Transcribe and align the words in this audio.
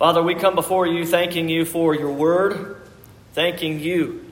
Father, 0.00 0.22
we 0.22 0.34
come 0.34 0.54
before 0.54 0.86
you 0.86 1.04
thanking 1.04 1.50
you 1.50 1.66
for 1.66 1.94
your 1.94 2.10
word, 2.10 2.80
thanking 3.34 3.80
you 3.80 4.24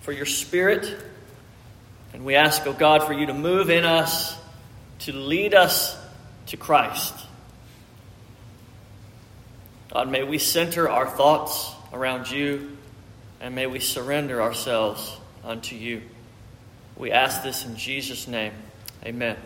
for 0.00 0.10
your 0.10 0.26
spirit. 0.26 0.92
And 2.12 2.24
we 2.24 2.34
ask, 2.34 2.66
oh 2.66 2.72
God, 2.72 3.04
for 3.04 3.12
you 3.12 3.26
to 3.26 3.32
move 3.32 3.70
in 3.70 3.84
us, 3.84 4.36
to 5.02 5.12
lead 5.12 5.54
us 5.54 5.96
to 6.46 6.56
Christ. 6.56 7.14
God, 9.92 10.10
may 10.10 10.24
we 10.24 10.38
center 10.38 10.90
our 10.90 11.06
thoughts 11.06 11.72
around 11.92 12.28
you, 12.28 12.76
and 13.40 13.54
may 13.54 13.68
we 13.68 13.78
surrender 13.78 14.42
ourselves 14.42 15.16
unto 15.44 15.76
you. 15.76 16.02
We 16.96 17.12
ask 17.12 17.44
this 17.44 17.64
in 17.64 17.76
Jesus' 17.76 18.26
name. 18.26 18.54
Amen. 19.04 19.36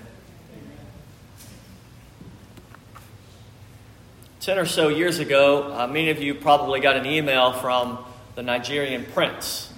Ten 4.43 4.59
or 4.59 4.67
so 4.67 4.89
years 4.89 5.21
ago, 5.21 5.73
uh, 5.73 5.87
many 5.87 6.11
of 6.11 6.21
you 6.21 6.35
probably 6.35 6.81
got 6.81 6.97
an 6.97 7.07
email 7.07 7.53
from 7.53 8.05
the 8.35 8.43
Nigerian 8.43 9.05
prince. 9.05 9.73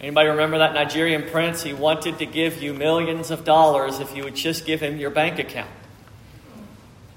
Anybody 0.00 0.28
remember 0.28 0.58
that 0.58 0.74
Nigerian 0.74 1.24
prince? 1.24 1.60
He 1.64 1.72
wanted 1.72 2.20
to 2.20 2.26
give 2.26 2.62
you 2.62 2.72
millions 2.72 3.32
of 3.32 3.44
dollars 3.44 3.98
if 3.98 4.14
you 4.14 4.22
would 4.22 4.36
just 4.36 4.64
give 4.64 4.80
him 4.80 4.96
your 4.96 5.10
bank 5.10 5.40
account. 5.40 5.72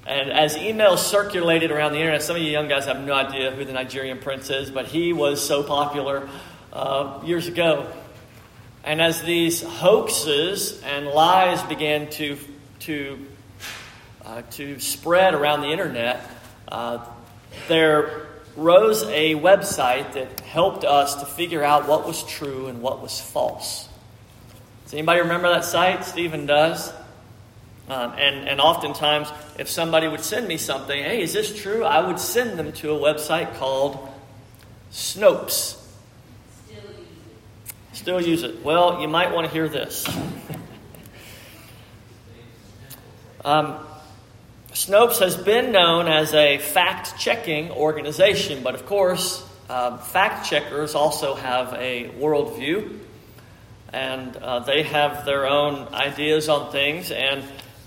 And 0.07 0.31
as 0.31 0.55
emails 0.55 0.97
circulated 0.97 1.69
around 1.69 1.91
the 1.91 1.99
internet, 1.99 2.23
some 2.23 2.37
of 2.37 2.41
you 2.41 2.49
young 2.49 2.67
guys 2.67 2.85
have 2.85 2.99
no 3.01 3.13
idea 3.13 3.51
who 3.51 3.63
the 3.63 3.73
Nigerian 3.73 4.17
prince 4.17 4.49
is, 4.49 4.71
but 4.71 4.87
he 4.87 5.13
was 5.13 5.45
so 5.45 5.61
popular 5.61 6.27
uh, 6.73 7.19
years 7.23 7.47
ago. 7.47 7.85
And 8.83 8.99
as 8.99 9.21
these 9.21 9.61
hoaxes 9.61 10.81
and 10.81 11.05
lies 11.05 11.61
began 11.61 12.09
to, 12.13 12.35
to 12.79 13.26
uh, 14.27 14.41
to 14.51 14.79
spread 14.79 15.33
around 15.33 15.61
the 15.61 15.69
internet, 15.69 16.21
uh, 16.67 17.03
there 17.69 18.27
rose 18.57 19.03
a 19.03 19.35
website 19.35 20.11
that 20.13 20.41
helped 20.41 20.83
us 20.83 21.15
to 21.15 21.25
figure 21.25 21.63
out 21.63 21.87
what 21.87 22.05
was 22.05 22.25
true 22.25 22.67
and 22.67 22.81
what 22.81 23.01
was 23.01 23.21
false. 23.21 23.87
Does 24.83 24.93
anybody 24.93 25.21
remember 25.21 25.47
that 25.49 25.63
site? 25.63 26.03
Stephen 26.03 26.45
does. 26.45 26.91
Um, 27.87 28.11
and, 28.17 28.49
and 28.49 28.59
oftentimes, 28.59 29.31
if 29.57 29.69
somebody 29.69 30.09
would 30.09 30.19
send 30.19 30.45
me 30.45 30.57
something, 30.57 31.01
hey, 31.01 31.21
is 31.21 31.31
this 31.31 31.57
true? 31.61 31.85
I 31.85 32.05
would 32.05 32.19
send 32.19 32.59
them 32.59 32.73
to 32.73 32.91
a 32.91 32.99
website 32.99 33.55
called 33.55 34.09
Snopes. 34.91 35.81
Still 36.65 36.83
use 36.83 36.99
it. 36.99 37.07
Still 37.93 38.21
use 38.21 38.43
it. 38.43 38.61
Well, 38.61 38.99
you 38.99 39.07
might 39.07 39.33
want 39.33 39.47
to 39.47 39.53
hear 39.53 39.69
this. 39.69 40.05
um, 43.45 43.87
Snopes 44.77 45.17
has 45.21 45.35
been 45.35 45.71
known 45.71 46.07
as 46.07 46.35
a 46.35 46.59
fact 46.59 47.17
checking 47.17 47.71
organization, 47.71 48.61
but 48.61 48.75
of 48.75 48.85
course, 48.85 49.43
uh, 49.71 49.97
fact 49.97 50.47
checkers 50.47 50.93
also 50.93 51.33
have 51.33 51.73
a 51.73 52.11
worldview, 52.19 52.99
and 53.91 54.37
uh, 54.37 54.59
they 54.59 54.83
have 54.83 55.25
their 55.25 55.47
own 55.47 55.91
ideas 55.95 56.47
on 56.47 56.71
things. 56.71 57.09
And 57.09 57.43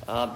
uh, 0.09 0.35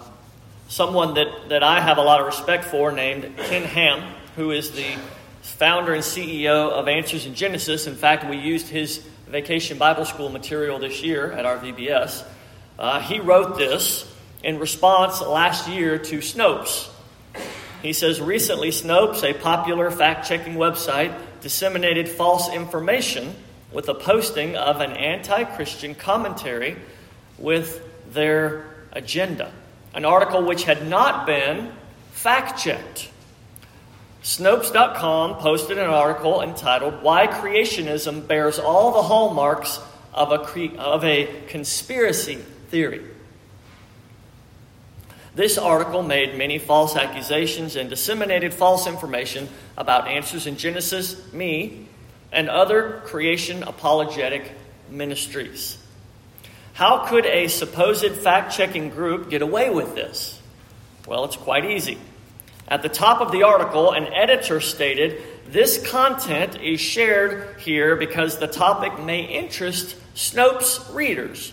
someone 0.69 1.15
that, 1.15 1.49
that 1.49 1.65
I 1.65 1.81
have 1.81 1.99
a 1.99 2.03
lot 2.03 2.21
of 2.21 2.27
respect 2.27 2.67
for, 2.67 2.93
named 2.93 3.37
Ken 3.37 3.65
Ham, 3.65 4.15
who 4.37 4.53
is 4.53 4.71
the 4.71 4.95
founder 5.43 5.93
and 5.93 6.05
CEO 6.05 6.71
of 6.71 6.87
Answers 6.87 7.27
in 7.27 7.35
Genesis. 7.35 7.89
In 7.89 7.97
fact, 7.97 8.31
we 8.31 8.37
used 8.37 8.69
his 8.69 8.99
vacation 9.27 9.77
Bible 9.77 10.05
school 10.05 10.29
material 10.29 10.79
this 10.79 11.03
year 11.03 11.33
at 11.33 11.47
our 11.47 11.59
VBS. 11.59 12.25
Uh, 12.79 13.01
he 13.01 13.19
wrote 13.19 13.59
this 13.59 14.09
in 14.45 14.59
response 14.59 15.23
last 15.23 15.69
year 15.69 15.99
to 15.99 16.19
Snopes. 16.19 16.91
He 17.83 17.93
says 17.93 18.21
recently, 18.21 18.71
Snopes, 18.71 19.29
a 19.29 19.33
popular 19.35 19.91
fact 19.91 20.29
checking 20.29 20.55
website, 20.55 21.19
disseminated 21.41 22.09
false 22.09 22.53
information 22.53 23.35
with 23.73 23.89
a 23.89 23.95
posting 23.95 24.55
of 24.55 24.81
an 24.81 24.93
anti 24.93 25.45
Christian 25.45 25.95
commentary 25.95 26.77
with 27.39 27.83
their 28.13 28.67
agenda. 28.93 29.51
An 29.95 30.05
article 30.05 30.45
which 30.45 30.65
had 30.65 30.87
not 30.87 31.27
been 31.27 31.73
fact 32.13 32.59
checked. 32.63 33.11
Snopes.com 34.23 35.37
posted 35.37 35.79
an 35.79 35.91
article 35.91 36.43
entitled 36.43 37.03
Why 37.03 37.27
Creationism 37.27 38.27
Bears 38.27 38.59
All 38.59 38.93
the 38.93 39.03
Hallmarks 39.03 39.79
of 40.13 40.33
a, 40.33 40.39
cre- 40.39 40.79
of 40.79 41.05
a 41.05 41.29
Conspiracy 41.49 42.37
Theory. 42.69 43.14
This 45.35 45.59
article 45.59 46.03
made 46.03 46.39
many 46.39 46.59
false 46.59 46.95
accusations 46.95 47.75
and 47.75 47.91
disseminated 47.91 48.55
false 48.55 48.87
information 48.87 49.49
about 49.77 50.07
answers 50.07 50.47
in 50.47 50.57
Genesis, 50.57 51.33
me, 51.33 51.89
and 52.31 52.49
other 52.49 53.03
creation 53.05 53.65
apologetic 53.65 54.53
ministries. 54.89 55.79
How 56.75 57.07
could 57.07 57.27
a 57.27 57.49
supposed 57.49 58.13
fact 58.13 58.55
checking 58.55 58.91
group 58.91 59.29
get 59.29 59.43
away 59.43 59.71
with 59.71 59.95
this? 59.97 60.41
Well, 61.07 61.25
it's 61.25 61.37
quite 61.37 61.65
easy. 61.65 61.99
At 62.69 62.83
the 62.83 62.89
top 62.89 63.21
of 63.21 63.33
the 63.33 63.43
article, 63.43 63.93
an 63.93 64.07
editor 64.13 64.61
stated 64.61 65.21
this 65.49 65.85
content 65.91 66.61
is 66.61 66.81
shared 66.81 67.61
here 67.61 67.97
because 67.97 68.39
the 68.39 68.47
topic 68.47 68.99
may 69.01 69.23
interest 69.25 69.97
Snopes 70.15 70.95
readers. 70.95 71.53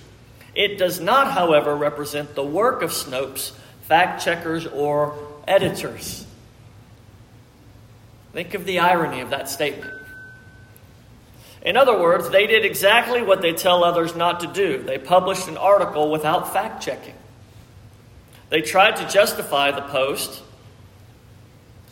It 0.56 0.78
does 0.78 1.00
not, 1.00 1.32
however, 1.32 1.76
represent 1.76 2.36
the 2.36 2.46
work 2.46 2.82
of 2.82 2.92
Snopes 2.92 3.52
fact 3.92 4.24
checkers, 4.24 4.66
or 4.66 5.18
editors. 5.46 6.26
Think 8.32 8.54
of 8.54 8.64
the 8.64 8.80
irony 8.80 9.20
of 9.20 9.32
that 9.32 9.50
statement. 9.50 9.92
In 11.62 11.76
other 11.76 12.00
words, 12.00 12.30
they 12.30 12.48
did 12.48 12.64
exactly 12.64 13.22
what 13.22 13.42
they 13.42 13.52
tell 13.52 13.84
others 13.84 14.16
not 14.16 14.40
to 14.40 14.48
do. 14.48 14.82
They 14.82 14.98
published 14.98 15.50
an 15.50 15.58
article 15.58 16.10
without 16.10 16.54
fact 16.54 16.82
checking. 16.82 17.16
They 18.50 18.62
tried 18.62 18.96
to 18.96 19.10
justify 19.10 19.72
the 19.72 19.82
post. 19.82 20.42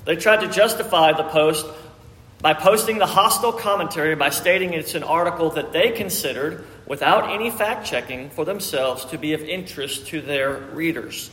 They 0.05 0.15
tried 0.15 0.39
to 0.39 0.47
justify 0.47 1.11
the 1.11 1.25
post 1.25 1.65
by 2.41 2.53
posting 2.53 2.99
the 2.99 3.07
hostile 3.07 3.51
commentary 3.51 4.15
by 4.15 4.29
stating 4.29 4.71
it's 4.71 4.95
an 4.95 5.03
article 5.03 5.49
that 5.49 5.73
they 5.73 5.91
considered, 5.91 6.65
without 6.87 7.29
any 7.29 7.51
fact 7.51 7.85
checking 7.85 8.29
for 8.29 8.45
themselves, 8.45 9.03
to 9.03 9.17
be 9.17 9.33
of 9.33 9.41
interest 9.41 10.07
to 10.07 10.21
their 10.21 10.59
readers. 10.71 11.29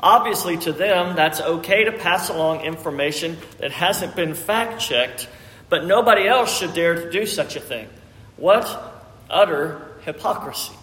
Obviously, 0.00 0.56
to 0.56 0.72
them, 0.72 1.14
that's 1.14 1.40
okay 1.40 1.84
to 1.84 1.92
pass 1.92 2.30
along 2.30 2.62
information 2.62 3.36
that 3.58 3.70
hasn't 3.70 4.16
been 4.16 4.34
fact 4.34 4.80
checked, 4.80 5.28
but 5.68 5.84
nobody 5.84 6.26
else 6.26 6.58
should 6.58 6.72
dare 6.72 6.94
to 6.94 7.10
do 7.10 7.26
such 7.26 7.54
a 7.54 7.60
thing. 7.60 7.86
What 8.36 8.66
utter 9.28 9.90
hypocrisy. 10.04 10.74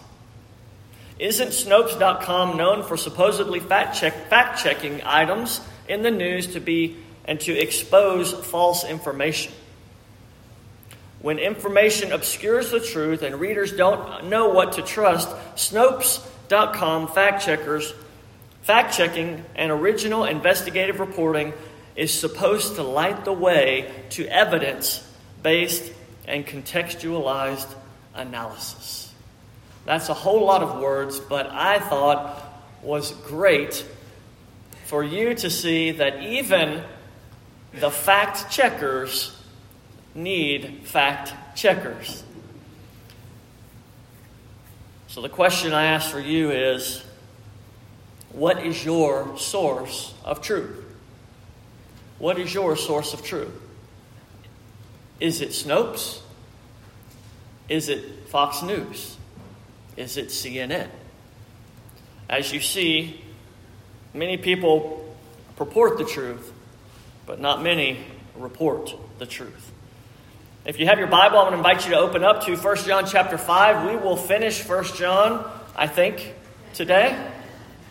Isn't 1.18 1.48
Snopes.com 1.48 2.56
known 2.56 2.84
for 2.84 2.96
supposedly 2.96 3.60
fact 3.60 3.96
checking 3.96 5.02
items 5.04 5.60
in 5.88 6.02
the 6.02 6.10
news 6.10 6.48
to 6.54 6.60
be 6.60 6.96
and 7.24 7.40
to 7.40 7.52
expose 7.52 8.32
false 8.32 8.84
information? 8.84 9.52
When 11.20 11.40
information 11.40 12.12
obscures 12.12 12.70
the 12.70 12.78
truth 12.78 13.22
and 13.22 13.40
readers 13.40 13.72
don't 13.72 14.28
know 14.28 14.50
what 14.50 14.72
to 14.74 14.82
trust, 14.82 15.28
Snopes.com 15.56 17.08
fact 17.08 17.44
checkers 17.44 17.92
Fact 18.68 18.94
checking 18.94 19.42
and 19.56 19.72
original 19.72 20.24
investigative 20.26 21.00
reporting 21.00 21.54
is 21.96 22.12
supposed 22.12 22.74
to 22.74 22.82
light 22.82 23.24
the 23.24 23.32
way 23.32 23.90
to 24.10 24.26
evidence 24.26 25.02
based 25.42 25.90
and 26.26 26.46
contextualized 26.46 27.74
analysis. 28.12 29.10
That's 29.86 30.10
a 30.10 30.14
whole 30.14 30.44
lot 30.44 30.62
of 30.62 30.80
words, 30.82 31.18
but 31.18 31.46
I 31.46 31.78
thought 31.78 32.44
was 32.82 33.12
great 33.12 33.86
for 34.84 35.02
you 35.02 35.32
to 35.36 35.48
see 35.48 35.92
that 35.92 36.22
even 36.22 36.84
the 37.72 37.90
fact 37.90 38.50
checkers 38.50 39.34
need 40.14 40.82
fact 40.84 41.32
checkers. 41.56 42.22
So 45.06 45.22
the 45.22 45.30
question 45.30 45.72
I 45.72 45.84
ask 45.84 46.10
for 46.10 46.20
you 46.20 46.50
is 46.50 47.02
what 48.32 48.64
is 48.64 48.84
your 48.84 49.36
source 49.38 50.14
of 50.24 50.42
truth? 50.42 50.84
What 52.18 52.38
is 52.38 52.52
your 52.52 52.76
source 52.76 53.14
of 53.14 53.22
truth? 53.22 53.54
Is 55.20 55.40
it 55.40 55.50
Snopes? 55.50 56.20
Is 57.68 57.88
it 57.88 58.28
Fox 58.28 58.62
News? 58.62 59.16
Is 59.96 60.16
it 60.16 60.28
CNN? 60.28 60.88
As 62.28 62.52
you 62.52 62.60
see, 62.60 63.20
many 64.14 64.36
people 64.36 65.16
purport 65.56 65.98
the 65.98 66.04
truth, 66.04 66.52
but 67.26 67.40
not 67.40 67.62
many 67.62 67.98
report 68.36 68.94
the 69.18 69.26
truth. 69.26 69.72
If 70.64 70.78
you 70.78 70.86
have 70.86 70.98
your 70.98 71.08
Bible, 71.08 71.38
I'm 71.38 71.50
going 71.50 71.52
to 71.52 71.58
invite 71.58 71.84
you 71.84 71.94
to 71.94 71.98
open 71.98 72.22
up 72.24 72.44
to 72.44 72.56
1 72.56 72.76
John 72.78 73.06
chapter 73.06 73.38
5. 73.38 73.90
We 73.90 73.96
will 73.96 74.16
finish 74.16 74.66
1 74.66 74.84
John, 74.96 75.50
I 75.74 75.86
think, 75.86 76.34
today. 76.74 77.16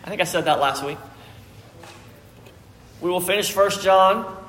I 0.08 0.10
think 0.10 0.22
I 0.22 0.24
said 0.24 0.46
that 0.46 0.58
last 0.58 0.82
week. 0.82 0.96
We 3.02 3.10
will 3.10 3.20
finish 3.20 3.54
1 3.54 3.70
John 3.82 4.42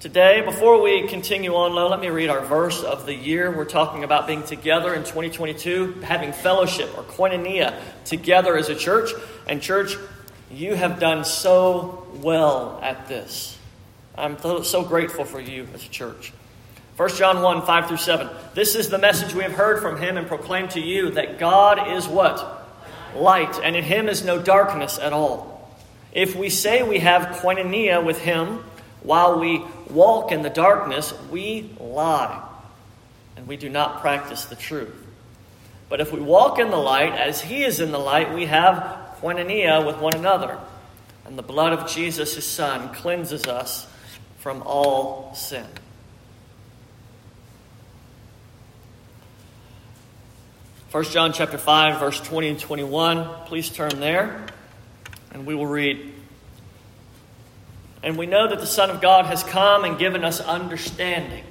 today. 0.00 0.42
Before 0.42 0.82
we 0.82 1.08
continue 1.08 1.54
on, 1.54 1.74
though, 1.74 1.88
let 1.88 1.98
me 1.98 2.08
read 2.08 2.28
our 2.28 2.44
verse 2.44 2.82
of 2.82 3.06
the 3.06 3.14
year. 3.14 3.50
We're 3.50 3.64
talking 3.64 4.04
about 4.04 4.26
being 4.26 4.42
together 4.42 4.92
in 4.92 5.04
2022, 5.04 6.02
having 6.02 6.34
fellowship 6.34 6.90
or 6.94 7.04
koinonia 7.04 7.80
together 8.04 8.58
as 8.58 8.68
a 8.68 8.74
church. 8.74 9.12
And, 9.46 9.62
church, 9.62 9.96
you 10.50 10.74
have 10.74 11.00
done 11.00 11.24
so 11.24 12.06
well 12.16 12.78
at 12.82 13.08
this. 13.08 13.56
I'm 14.14 14.36
so 14.62 14.84
grateful 14.84 15.24
for 15.24 15.40
you 15.40 15.66
as 15.72 15.86
a 15.86 15.88
church. 15.88 16.34
1 16.98 17.08
John 17.16 17.40
1 17.40 17.64
5 17.64 17.88
through 17.88 17.96
7. 17.96 18.28
This 18.52 18.74
is 18.74 18.90
the 18.90 18.98
message 18.98 19.32
we 19.32 19.42
have 19.42 19.52
heard 19.52 19.80
from 19.80 19.98
him 19.98 20.18
and 20.18 20.28
proclaimed 20.28 20.72
to 20.72 20.80
you 20.80 21.12
that 21.12 21.38
God 21.38 21.96
is 21.96 22.06
what? 22.06 22.57
Light, 23.16 23.58
and 23.62 23.76
in 23.76 23.84
him 23.84 24.08
is 24.08 24.24
no 24.24 24.40
darkness 24.40 24.98
at 24.98 25.12
all. 25.12 25.70
If 26.12 26.34
we 26.34 26.50
say 26.50 26.82
we 26.82 27.00
have 27.00 27.36
koinonia 27.36 28.04
with 28.04 28.18
him 28.18 28.64
while 29.02 29.38
we 29.38 29.64
walk 29.90 30.32
in 30.32 30.42
the 30.42 30.50
darkness, 30.50 31.12
we 31.30 31.70
lie, 31.78 32.42
and 33.36 33.46
we 33.46 33.56
do 33.56 33.68
not 33.68 34.00
practice 34.00 34.46
the 34.46 34.56
truth. 34.56 34.94
But 35.88 36.00
if 36.00 36.12
we 36.12 36.20
walk 36.20 36.58
in 36.58 36.70
the 36.70 36.76
light 36.76 37.12
as 37.12 37.40
he 37.40 37.64
is 37.64 37.80
in 37.80 37.92
the 37.92 37.98
light, 37.98 38.34
we 38.34 38.46
have 38.46 39.16
koinonia 39.20 39.86
with 39.86 39.98
one 39.98 40.14
another. 40.14 40.58
And 41.24 41.38
the 41.38 41.42
blood 41.42 41.72
of 41.72 41.90
Jesus, 41.90 42.34
his 42.34 42.46
son, 42.46 42.94
cleanses 42.94 43.46
us 43.46 43.86
from 44.38 44.62
all 44.64 45.34
sin. 45.34 45.66
1 50.90 51.04
John 51.04 51.34
chapter 51.34 51.58
5 51.58 52.00
verse 52.00 52.18
20 52.18 52.48
and 52.48 52.58
21. 52.58 53.44
Please 53.44 53.68
turn 53.68 54.00
there 54.00 54.46
and 55.32 55.44
we 55.44 55.54
will 55.54 55.66
read. 55.66 56.14
And 58.02 58.16
we 58.16 58.24
know 58.24 58.48
that 58.48 58.58
the 58.58 58.66
Son 58.66 58.88
of 58.88 59.02
God 59.02 59.26
has 59.26 59.42
come 59.42 59.84
and 59.84 59.98
given 59.98 60.24
us 60.24 60.40
understanding 60.40 61.44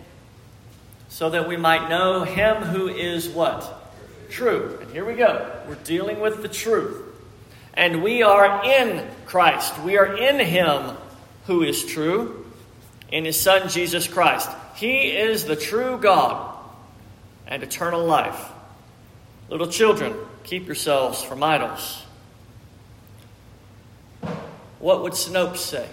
so 1.09 1.29
that 1.29 1.47
we 1.47 1.55
might 1.55 1.87
know 1.87 2.23
him 2.23 2.63
who 2.63 2.87
is 2.87 3.29
what? 3.29 3.91
True. 4.31 4.79
And 4.81 4.89
here 4.91 5.05
we 5.05 5.13
go. 5.13 5.55
We're 5.67 5.75
dealing 5.75 6.19
with 6.19 6.41
the 6.41 6.49
truth. 6.49 6.99
And 7.75 8.01
we 8.01 8.23
are 8.23 8.65
in 8.65 9.07
Christ. 9.27 9.77
We 9.83 9.99
are 9.99 10.17
in 10.17 10.39
him 10.39 10.97
who 11.45 11.61
is 11.61 11.85
true, 11.85 12.43
in 13.11 13.23
his 13.23 13.39
Son 13.39 13.69
Jesus 13.69 14.07
Christ. 14.07 14.49
He 14.77 15.11
is 15.11 15.45
the 15.45 15.55
true 15.55 15.99
God 15.99 16.57
and 17.45 17.61
eternal 17.61 18.03
life. 18.03 18.53
Little 19.49 19.67
children, 19.67 20.13
keep 20.43 20.65
yourselves 20.65 21.23
from 21.23 21.41
idols. 21.41 22.03
What 24.79 25.01
would 25.03 25.13
Snopes 25.13 25.57
say? 25.57 25.87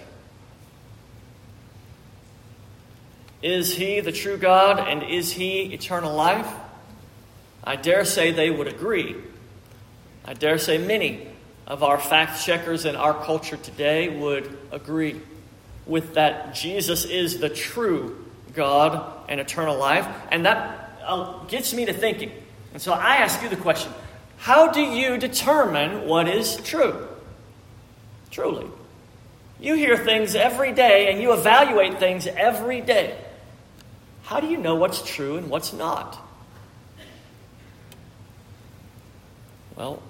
Is 3.41 3.75
he 3.75 3.99
the 3.99 4.11
true 4.11 4.37
God 4.37 4.79
and 4.79 5.03
is 5.03 5.31
he 5.31 5.73
eternal 5.73 6.13
life? 6.15 6.51
I 7.63 7.75
dare 7.75 8.03
say 8.03 8.31
they 8.31 8.49
would 8.49 8.67
agree. 8.67 9.15
I 10.25 10.33
dare 10.33 10.57
say 10.57 10.77
many 10.77 11.27
of 11.67 11.83
our 11.83 11.99
fact 11.99 12.43
checkers 12.43 12.85
in 12.85 12.95
our 12.95 13.13
culture 13.13 13.57
today 13.57 14.09
would 14.09 14.57
agree 14.71 15.21
with 15.85 16.15
that 16.15 16.55
Jesus 16.55 17.05
is 17.05 17.39
the 17.39 17.49
true 17.49 18.25
God 18.53 19.25
and 19.29 19.39
eternal 19.39 19.77
life. 19.77 20.07
And 20.31 20.45
that 20.45 20.99
uh, 21.05 21.43
gets 21.45 21.73
me 21.73 21.85
to 21.85 21.93
thinking 21.93 22.31
and 22.75 22.81
so 22.81 22.91
I 22.91 23.15
ask 23.15 23.41
you 23.41 23.47
the 23.47 23.55
question 23.55 23.89
how 24.35 24.69
do 24.69 24.81
you 24.81 25.17
determine 25.17 26.09
what 26.09 26.27
is 26.27 26.57
true? 26.57 27.07
Truly. 28.31 28.67
You 29.61 29.75
hear 29.75 29.95
things 29.95 30.35
every 30.35 30.73
day 30.73 31.09
and 31.09 31.21
you 31.21 31.31
evaluate 31.31 31.99
things 31.99 32.27
every 32.27 32.81
day. 32.81 33.17
How 34.23 34.41
do 34.41 34.47
you 34.47 34.57
know 34.57 34.75
what's 34.75 35.01
true 35.01 35.37
and 35.37 35.49
what's 35.49 35.71
not? 35.71 36.17
Well, 39.77 40.03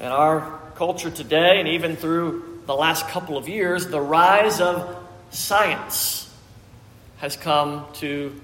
in 0.00 0.06
our 0.06 0.60
culture 0.74 1.10
today, 1.10 1.60
and 1.60 1.68
even 1.68 1.94
through 1.94 2.62
the 2.66 2.74
last 2.74 3.06
couple 3.10 3.36
of 3.36 3.48
years, 3.48 3.86
the 3.86 4.00
rise 4.00 4.60
of 4.60 5.06
science 5.30 6.28
has 7.18 7.36
come 7.36 7.86
to 7.94 8.34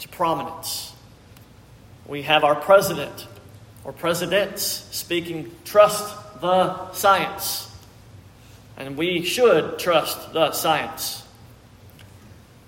to 0.00 0.08
prominence. 0.08 0.92
We 2.06 2.22
have 2.22 2.44
our 2.44 2.54
president 2.54 3.26
or 3.84 3.92
presidents 3.92 4.62
speaking, 4.90 5.50
trust 5.64 6.14
the 6.40 6.92
science. 6.92 7.70
And 8.76 8.96
we 8.96 9.22
should 9.22 9.78
trust 9.78 10.32
the 10.32 10.52
science. 10.52 11.22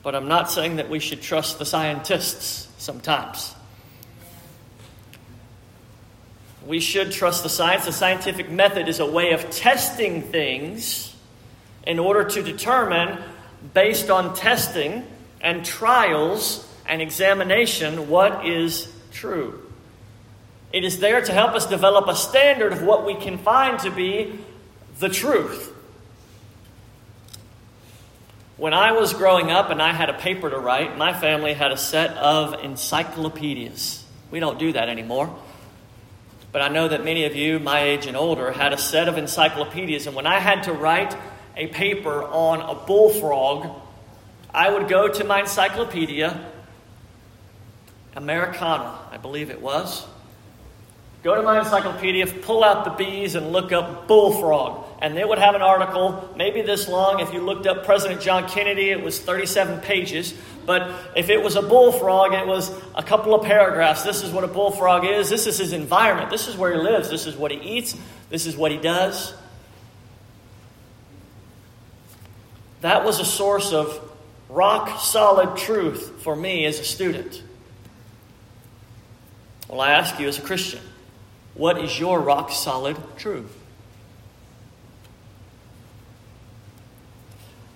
But 0.03 0.15
I'm 0.15 0.29
not 0.29 0.51
saying 0.51 0.77
that 0.77 0.89
we 0.89 1.01
should 1.01 1.21
trust 1.21 1.59
the 1.59 1.65
scientists 1.65 2.69
sometimes. 2.79 3.55
We 6.65 6.81
should 6.81 7.13
trust 7.13 7.43
the 7.43 7.49
science. 7.49 7.87
The 7.87 7.93
scientific 7.93 8.51
method 8.51 8.89
is 8.89 9.01
a 9.01 9.11
way 9.11 9.33
of 9.33 9.51
testing 9.51 10.23
things 10.23 11.15
in 11.87 11.99
order 11.99 12.25
to 12.25 12.43
determine, 12.43 13.23
based 13.73 14.11
on 14.11 14.35
testing 14.35 15.05
and 15.41 15.65
trials, 15.65 16.66
and 16.89 17.03
examination 17.03 18.09
what 18.09 18.47
is 18.47 18.93
true. 19.13 19.63
It 20.73 20.85
is 20.85 20.99
there 20.99 21.21
to 21.21 21.33
help 21.33 21.55
us 21.55 21.67
develop 21.67 22.09
a 22.09 22.17
standard 22.17 22.73
of 22.73 22.83
what 22.83 23.07
we 23.07 23.15
can 23.15 23.39
find 23.39 23.79
to 23.81 23.91
be 23.91 24.39
the 24.99 25.09
truth. 25.09 25.73
When 28.57 28.73
I 28.73 28.93
was 28.93 29.13
growing 29.13 29.51
up 29.51 29.71
and 29.71 29.83
I 29.83 29.93
had 29.93 30.09
a 30.09 30.15
paper 30.15 30.49
to 30.49 30.59
write, 30.59 30.97
my 30.97 31.13
family 31.13 31.53
had 31.53 31.73
a 31.73 31.77
set 31.77 32.17
of 32.17 32.65
encyclopedias. 32.65 34.03
We 34.31 34.41
don't 34.41 34.59
do 34.59 34.73
that 34.73 34.89
anymore. 34.89 35.35
But 36.53 36.63
I 36.63 36.69
know 36.69 36.89
that 36.89 37.05
many 37.05 37.25
of 37.25 37.37
you, 37.37 37.59
my 37.59 37.83
age 37.83 38.07
and 38.07 38.17
older, 38.17 38.51
had 38.51 38.73
a 38.73 38.79
set 38.79 39.09
of 39.09 39.19
encyclopedias. 39.19 40.07
And 40.07 40.17
when 40.17 40.27
I 40.27 40.41
had 40.41 40.63
to 40.65 40.73
write 40.73 41.15
a 41.55 41.67
paper 41.67 42.23
on 42.23 42.61
a 42.61 42.75
bullfrog, 42.87 43.69
I 44.55 44.71
would 44.71 44.89
go 44.89 45.09
to 45.09 45.25
my 45.25 45.41
encyclopedia 45.41 46.51
Americana, 48.17 48.99
I 49.13 49.19
believe 49.19 49.51
it 49.51 49.61
was. 49.61 50.07
Go 51.23 51.35
to 51.35 51.43
my 51.43 51.59
encyclopedia, 51.59 52.27
pull 52.27 52.65
out 52.65 52.85
the 52.85 52.91
bees, 52.93 53.35
and 53.35 53.53
look 53.53 53.73
up 53.73 54.07
bullfrog. 54.07 54.85
And 55.03 55.17
they 55.17 55.25
would 55.25 55.39
have 55.39 55.55
an 55.55 55.61
article, 55.61 56.33
maybe 56.37 56.63
this 56.63 56.89
long. 56.89 57.21
If 57.21 57.33
you 57.35 57.41
looked 57.41 57.67
up 57.67 57.85
President 57.85 58.21
John 58.21 58.49
Kennedy, 58.49 58.91
it 58.91 59.03
was 59.03 59.19
37 59.19 59.81
pages. 59.81 60.35
But 60.65 60.91
if 61.17 61.29
it 61.29 61.43
was 61.43 61.57
a 61.57 61.63
bullfrog, 61.63 62.33
it 62.33 62.47
was 62.47 62.73
a 62.95 63.03
couple 63.03 63.35
of 63.35 63.45
paragraphs. 63.45 64.03
This 64.03 64.23
is 64.23 64.33
what 64.33 64.45
a 64.45 64.49
bullfrog 64.49 65.05
is. 65.05 65.29
This 65.29 65.47
is 65.47 65.59
his 65.59 65.73
environment. 65.73 66.31
This 66.31 66.49
is 66.49 66.57
where 66.57 66.73
he 66.73 66.79
lives. 66.79 67.11
This 67.11 67.27
is 67.27 67.37
what 67.37 67.51
he 67.51 67.59
eats. 67.59 67.97
This 68.31 68.47
is 68.47 68.57
what 68.57 68.71
he 68.71 68.79
does. 68.79 69.35
That 72.81 73.05
was 73.05 73.21
a 73.21 73.25
source 73.25 73.73
of 73.73 74.01
rock 74.49 75.01
solid 75.01 75.57
truth 75.57 76.23
for 76.23 76.37
me 76.37 76.67
as 76.67 76.79
a 76.79 76.85
student. 76.85 77.43
Well, 79.69 79.81
I 79.81 79.93
ask 79.93 80.19
you 80.21 80.29
as 80.29 80.39
a 80.39 80.43
Christian, 80.43 80.81
what 81.55 81.79
is 81.79 81.99
your 81.99 82.21
rock 82.21 82.53
solid 82.53 82.97
truth? 83.17 83.53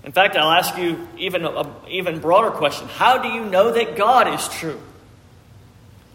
In 0.05 0.13
fact, 0.13 0.37
I'll 0.37 0.51
ask 0.51 0.77
you 0.79 1.07
even 1.19 1.45
a 1.45 1.71
even 1.89 2.21
broader 2.21 2.51
question. 2.51 2.89
How 2.89 3.19
do 3.19 3.29
you 3.29 3.45
know 3.45 3.73
that 3.73 3.97
God 3.97 4.33
is 4.33 4.49
true? 4.49 4.81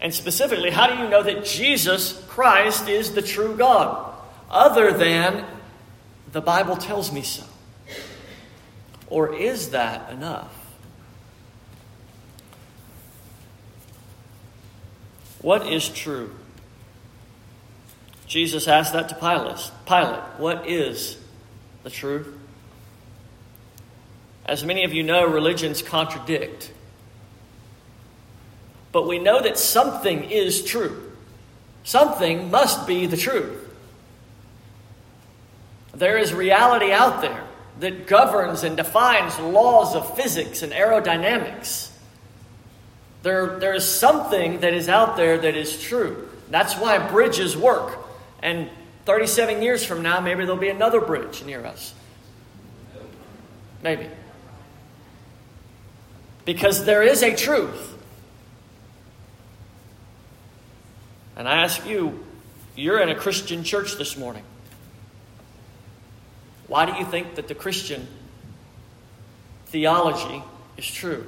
And 0.00 0.12
specifically, 0.12 0.70
how 0.70 0.88
do 0.88 1.02
you 1.02 1.08
know 1.08 1.22
that 1.22 1.44
Jesus 1.44 2.22
Christ 2.28 2.88
is 2.88 3.14
the 3.14 3.22
true 3.22 3.56
God? 3.56 4.14
Other 4.50 4.92
than 4.92 5.44
the 6.32 6.40
Bible 6.40 6.76
tells 6.76 7.12
me 7.12 7.22
so. 7.22 7.44
Or 9.08 9.34
is 9.34 9.70
that 9.70 10.10
enough? 10.10 10.54
What 15.46 15.68
is 15.68 15.88
true? 15.88 16.34
Jesus 18.26 18.66
asked 18.66 18.94
that 18.94 19.08
to 19.10 19.14
Pilate. 19.14 19.70
Pilate, 19.86 20.24
what 20.38 20.68
is 20.68 21.18
the 21.84 21.90
truth? 21.90 22.26
As 24.44 24.64
many 24.64 24.82
of 24.82 24.92
you 24.92 25.04
know, 25.04 25.24
religions 25.24 25.82
contradict. 25.82 26.72
But 28.90 29.06
we 29.06 29.20
know 29.20 29.40
that 29.40 29.56
something 29.56 30.24
is 30.24 30.64
true. 30.64 31.12
Something 31.84 32.50
must 32.50 32.84
be 32.88 33.06
the 33.06 33.16
truth. 33.16 33.72
There 35.94 36.18
is 36.18 36.34
reality 36.34 36.90
out 36.90 37.22
there 37.22 37.44
that 37.78 38.08
governs 38.08 38.64
and 38.64 38.76
defines 38.76 39.38
laws 39.38 39.94
of 39.94 40.16
physics 40.16 40.62
and 40.62 40.72
aerodynamics. 40.72 41.92
There, 43.26 43.58
there 43.58 43.74
is 43.74 43.84
something 43.84 44.60
that 44.60 44.72
is 44.72 44.88
out 44.88 45.16
there 45.16 45.36
that 45.36 45.56
is 45.56 45.82
true. 45.82 46.28
That's 46.48 46.74
why 46.74 46.96
bridges 47.08 47.56
work. 47.56 47.98
And 48.40 48.70
37 49.04 49.62
years 49.62 49.84
from 49.84 50.00
now, 50.00 50.20
maybe 50.20 50.44
there'll 50.44 50.60
be 50.60 50.68
another 50.68 51.00
bridge 51.00 51.42
near 51.42 51.66
us. 51.66 51.92
Maybe. 53.82 54.06
Because 56.44 56.84
there 56.84 57.02
is 57.02 57.24
a 57.24 57.34
truth. 57.34 57.98
And 61.34 61.48
I 61.48 61.64
ask 61.64 61.84
you, 61.84 62.24
you're 62.76 63.00
in 63.00 63.08
a 63.08 63.16
Christian 63.16 63.64
church 63.64 63.96
this 63.96 64.16
morning. 64.16 64.44
Why 66.68 66.86
do 66.86 66.92
you 66.92 67.04
think 67.04 67.34
that 67.34 67.48
the 67.48 67.56
Christian 67.56 68.06
theology 69.66 70.44
is 70.76 70.86
true? 70.86 71.26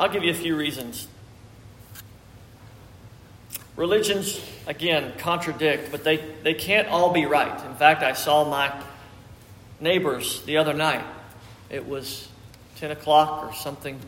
I'll 0.00 0.08
give 0.08 0.24
you 0.24 0.30
a 0.30 0.34
few 0.34 0.56
reasons. 0.56 1.06
Religions, 3.76 4.40
again, 4.66 5.12
contradict, 5.18 5.90
but 5.90 6.04
they, 6.04 6.16
they 6.42 6.54
can't 6.54 6.88
all 6.88 7.12
be 7.12 7.26
right. 7.26 7.66
In 7.66 7.74
fact, 7.74 8.02
I 8.02 8.14
saw 8.14 8.48
my 8.48 8.72
neighbors 9.78 10.42
the 10.46 10.56
other 10.56 10.72
night. 10.72 11.04
It 11.68 11.86
was 11.86 12.28
10 12.76 12.92
o'clock 12.92 13.44
or 13.44 13.54
something, 13.54 14.00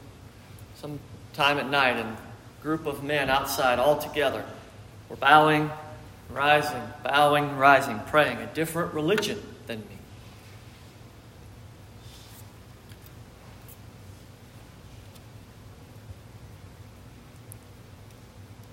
some 0.77 0.99
time 1.35 1.59
at 1.59 1.69
night, 1.69 1.99
and 1.99 2.09
a 2.09 2.63
group 2.63 2.87
of 2.87 3.05
men 3.05 3.29
outside 3.29 3.79
all 3.79 3.99
together 3.99 4.47
were 5.11 5.17
bowing, 5.17 5.71
rising, 6.31 6.83
bowing, 7.05 7.59
rising, 7.59 8.01
praying, 8.07 8.39
a 8.39 8.47
different 8.55 8.95
religion 8.95 9.39
than 9.67 9.81
me. 9.81 9.99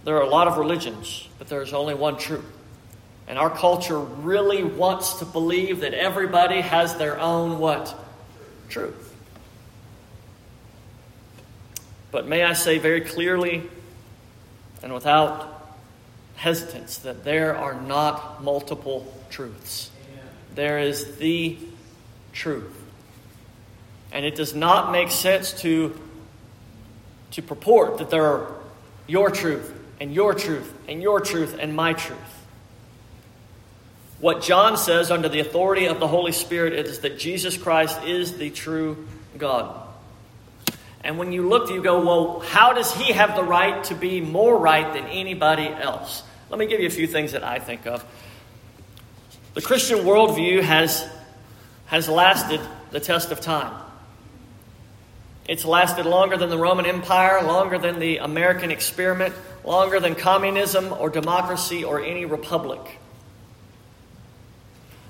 There 0.09 0.17
are 0.17 0.23
a 0.23 0.27
lot 0.27 0.47
of 0.47 0.57
religions, 0.57 1.27
but 1.37 1.49
there 1.49 1.61
is 1.61 1.71
only 1.71 1.93
one 1.93 2.17
truth. 2.17 2.43
And 3.27 3.37
our 3.37 3.51
culture 3.51 3.99
really 3.99 4.63
wants 4.63 5.19
to 5.19 5.25
believe 5.25 5.81
that 5.81 5.93
everybody 5.93 6.61
has 6.61 6.95
their 6.95 7.19
own 7.19 7.59
what? 7.59 7.95
Truth. 8.69 9.15
But 12.09 12.27
may 12.27 12.43
I 12.43 12.53
say 12.53 12.79
very 12.79 13.01
clearly 13.01 13.69
and 14.81 14.95
without 14.95 15.77
hesitance 16.37 16.97
that 16.97 17.23
there 17.23 17.55
are 17.55 17.79
not 17.79 18.43
multiple 18.43 19.13
truths. 19.29 19.91
There 20.55 20.79
is 20.79 21.17
the 21.17 21.55
truth. 22.33 22.75
And 24.11 24.25
it 24.25 24.33
does 24.33 24.55
not 24.55 24.91
make 24.91 25.11
sense 25.11 25.53
to, 25.61 25.95
to 27.29 27.43
purport 27.43 27.99
that 27.99 28.09
there 28.09 28.25
are 28.25 28.55
your 29.05 29.29
truth 29.29 29.75
and 29.99 30.13
your 30.13 30.33
truth 30.33 30.73
and 30.87 31.01
your 31.01 31.19
truth 31.19 31.57
and 31.59 31.75
my 31.75 31.93
truth. 31.93 32.19
What 34.19 34.41
John 34.41 34.77
says 34.77 35.11
under 35.11 35.29
the 35.29 35.39
authority 35.39 35.85
of 35.85 35.99
the 35.99 36.07
Holy 36.07 36.33
Spirit 36.33 36.73
is 36.73 36.99
that 36.99 37.17
Jesus 37.17 37.57
Christ 37.57 38.03
is 38.03 38.37
the 38.37 38.49
true 38.49 39.07
God. 39.37 39.87
And 41.03 41.17
when 41.17 41.31
you 41.31 41.47
look, 41.47 41.69
you 41.69 41.81
go, 41.81 42.05
well, 42.05 42.39
how 42.41 42.73
does 42.73 42.93
he 42.93 43.13
have 43.13 43.35
the 43.35 43.43
right 43.43 43.81
to 43.85 43.95
be 43.95 44.19
more 44.19 44.57
right 44.57 44.93
than 44.93 45.05
anybody 45.05 45.67
else? 45.67 46.23
Let 46.49 46.59
me 46.59 46.65
give 46.65 46.81
you 46.81 46.87
a 46.87 46.91
few 46.91 47.07
things 47.07 47.31
that 47.31 47.43
I 47.43 47.59
think 47.59 47.85
of. 47.85 48.03
The 49.53 49.61
Christian 49.61 49.99
worldview 49.99 50.61
has, 50.63 51.07
has 51.85 52.09
lasted 52.09 52.59
the 52.91 52.99
test 52.99 53.31
of 53.31 53.39
time. 53.39 53.73
It's 55.47 55.65
lasted 55.65 56.05
longer 56.05 56.37
than 56.37 56.49
the 56.49 56.57
Roman 56.57 56.85
Empire, 56.85 57.41
longer 57.43 57.79
than 57.79 57.99
the 57.99 58.17
American 58.17 58.69
experiment, 58.69 59.33
longer 59.63 59.99
than 59.99 60.15
communism 60.15 60.93
or 60.93 61.09
democracy 61.09 61.83
or 61.83 62.01
any 62.01 62.25
republic. 62.25 62.99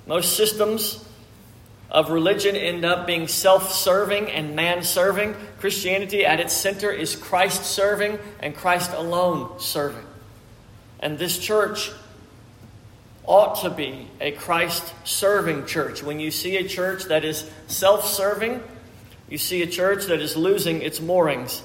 Most 0.07 0.35
systems 0.35 1.05
of 1.91 2.11
religion 2.11 2.55
end 2.55 2.85
up 2.85 3.07
being 3.07 3.27
self 3.27 3.71
serving 3.71 4.29
and 4.29 4.55
man 4.55 4.83
serving. 4.83 5.35
Christianity, 5.59 6.25
at 6.25 6.39
its 6.39 6.53
center, 6.53 6.91
is 6.91 7.15
Christ 7.15 7.65
serving 7.65 8.19
and 8.39 8.55
Christ 8.55 8.91
alone 8.93 9.59
serving. 9.59 10.05
And 10.99 11.17
this 11.17 11.37
church 11.39 11.91
ought 13.23 13.61
to 13.61 13.69
be 13.69 14.07
a 14.19 14.31
Christ 14.31 14.93
serving 15.03 15.65
church. 15.67 16.03
When 16.03 16.19
you 16.19 16.31
see 16.31 16.57
a 16.57 16.67
church 16.67 17.05
that 17.05 17.23
is 17.23 17.49
self 17.67 18.05
serving, 18.05 18.61
you 19.29 19.37
see 19.37 19.61
a 19.61 19.67
church 19.67 20.05
that 20.05 20.19
is 20.19 20.35
losing 20.35 20.81
its 20.81 20.99
moorings. 20.99 21.61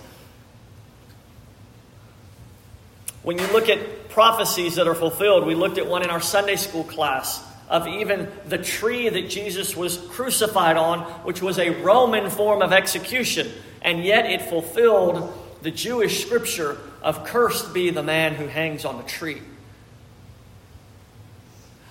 When 3.24 3.38
you 3.38 3.46
look 3.48 3.70
at 3.70 4.10
prophecies 4.10 4.76
that 4.76 4.86
are 4.86 4.94
fulfilled, 4.94 5.46
we 5.46 5.54
looked 5.54 5.78
at 5.78 5.86
one 5.86 6.02
in 6.02 6.10
our 6.10 6.20
Sunday 6.20 6.56
school 6.56 6.84
class 6.84 7.42
of 7.70 7.88
even 7.88 8.30
the 8.46 8.58
tree 8.58 9.08
that 9.08 9.30
Jesus 9.30 9.74
was 9.74 9.96
crucified 10.10 10.76
on, 10.76 11.00
which 11.24 11.40
was 11.40 11.58
a 11.58 11.70
Roman 11.82 12.28
form 12.28 12.60
of 12.60 12.72
execution, 12.72 13.50
and 13.80 14.04
yet 14.04 14.26
it 14.26 14.42
fulfilled 14.42 15.32
the 15.62 15.70
Jewish 15.70 16.24
scripture 16.24 16.76
of 17.02 17.24
cursed 17.24 17.72
be 17.72 17.88
the 17.88 18.02
man 18.02 18.34
who 18.34 18.46
hangs 18.46 18.84
on 18.84 18.98
the 18.98 19.02
tree. 19.04 19.40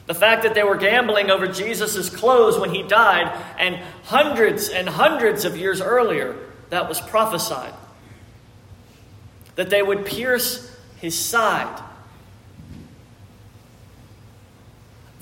The 0.06 0.14
fact 0.14 0.44
that 0.44 0.54
they 0.54 0.64
were 0.64 0.78
gambling 0.78 1.32
over 1.32 1.48
Jesus' 1.48 2.10
clothes 2.10 2.60
when 2.60 2.70
he 2.70 2.84
died, 2.84 3.36
and 3.58 3.76
hundreds 4.04 4.70
and 4.70 4.88
hundreds 4.88 5.46
of 5.46 5.58
years 5.58 5.82
earlier, 5.82 6.36
that 6.70 6.88
was 6.88 7.02
prophesied. 7.02 7.74
That 9.56 9.72
they 9.72 9.82
would 9.82 10.06
pierce 10.06 10.70
his 11.04 11.18
side 11.20 11.84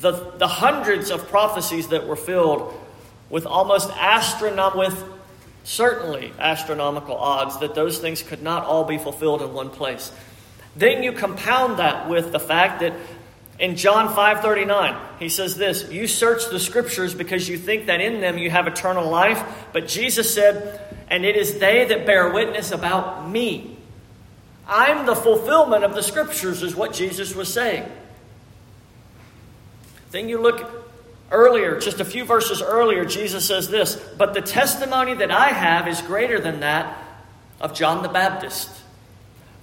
the, 0.02 0.12
the 0.38 0.48
hundreds 0.48 1.12
of 1.12 1.28
prophecies 1.30 1.90
that 1.90 2.08
were 2.08 2.16
filled 2.16 2.74
with 3.30 3.46
almost 3.46 3.90
astronomical, 3.92 4.80
with 4.80 5.04
certainly 5.64 6.34
astronomical 6.40 7.16
odds 7.16 7.60
that 7.60 7.76
those 7.76 8.00
things 8.00 8.22
could 8.22 8.42
not 8.42 8.66
all 8.66 8.84
be 8.84 8.98
fulfilled 8.98 9.42
in 9.42 9.54
one 9.54 9.70
place. 9.70 10.12
Then 10.76 11.04
you 11.04 11.12
compound 11.12 11.80
that 11.80 12.10
with 12.10 12.32
the 12.32 12.40
fact 12.40 12.82
that 12.82 12.94
in 13.60 13.76
John 13.76 14.14
5:39, 14.16 14.96
he 15.20 15.30
says 15.30 15.56
this, 15.56 15.88
"You 15.92 16.08
search 16.08 16.50
the 16.50 16.60
scriptures 16.60 17.14
because 17.14 17.48
you 17.48 17.58
think 17.58 17.86
that 17.86 18.02
in 18.02 18.22
them 18.22 18.40
you 18.40 18.50
have 18.50 18.68
eternal 18.68 19.08
life, 19.08 19.44
but 19.72 19.88
Jesus 19.88 20.34
said, 20.34 20.82
and 21.10 21.26
it 21.26 21.36
is 21.36 21.60
they 21.60 21.86
that 21.86 22.06
bear 22.08 22.30
witness 22.30 22.72
about 22.72 23.30
me." 23.30 23.78
I'm 24.72 25.06
the 25.06 25.16
fulfillment 25.16 25.84
of 25.84 25.94
the 25.94 26.02
scriptures 26.02 26.64
is 26.64 26.74
what 26.74 26.94
Jesus 26.94 27.36
was 27.36 27.52
saying. 27.52 27.84
Then 30.12 30.30
you 30.30 30.42
look 30.42 30.66
earlier, 31.30 31.78
just 31.78 32.00
a 32.00 32.06
few 32.06 32.24
verses 32.24 32.62
earlier, 32.62 33.04
Jesus 33.04 33.46
says 33.46 33.68
this 33.68 34.02
But 34.18 34.34
the 34.34 34.42
testimony 34.42 35.14
that 35.16 35.30
I 35.30 35.50
have 35.50 35.90
is 35.90 36.02
greater 36.02 36.40
than 36.40 36.62
that 36.62 36.98
of 37.60 37.74
John 37.74 38.02
the 38.02 38.10
Baptist. 38.10 38.70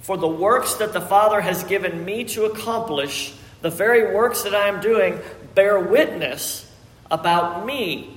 For 0.01 0.15
the 0.15 0.27
works 0.27 0.75
that 0.75 0.93
the 0.93 1.01
Father 1.01 1.41
has 1.41 1.63
given 1.63 2.05
me 2.05 2.25
to 2.25 2.45
accomplish, 2.45 3.33
the 3.61 3.71
very 3.71 4.13
works 4.15 4.43
that 4.43 4.53
I 4.53 4.67
am 4.67 4.79
doing, 4.79 5.19
bear 5.55 5.79
witness 5.79 6.71
about 7.09 7.65
me 7.65 8.15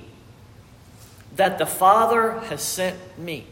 that 1.37 1.57
the 1.57 1.65
Father 1.65 2.39
has 2.41 2.61
sent 2.61 2.97
me. 3.17 3.47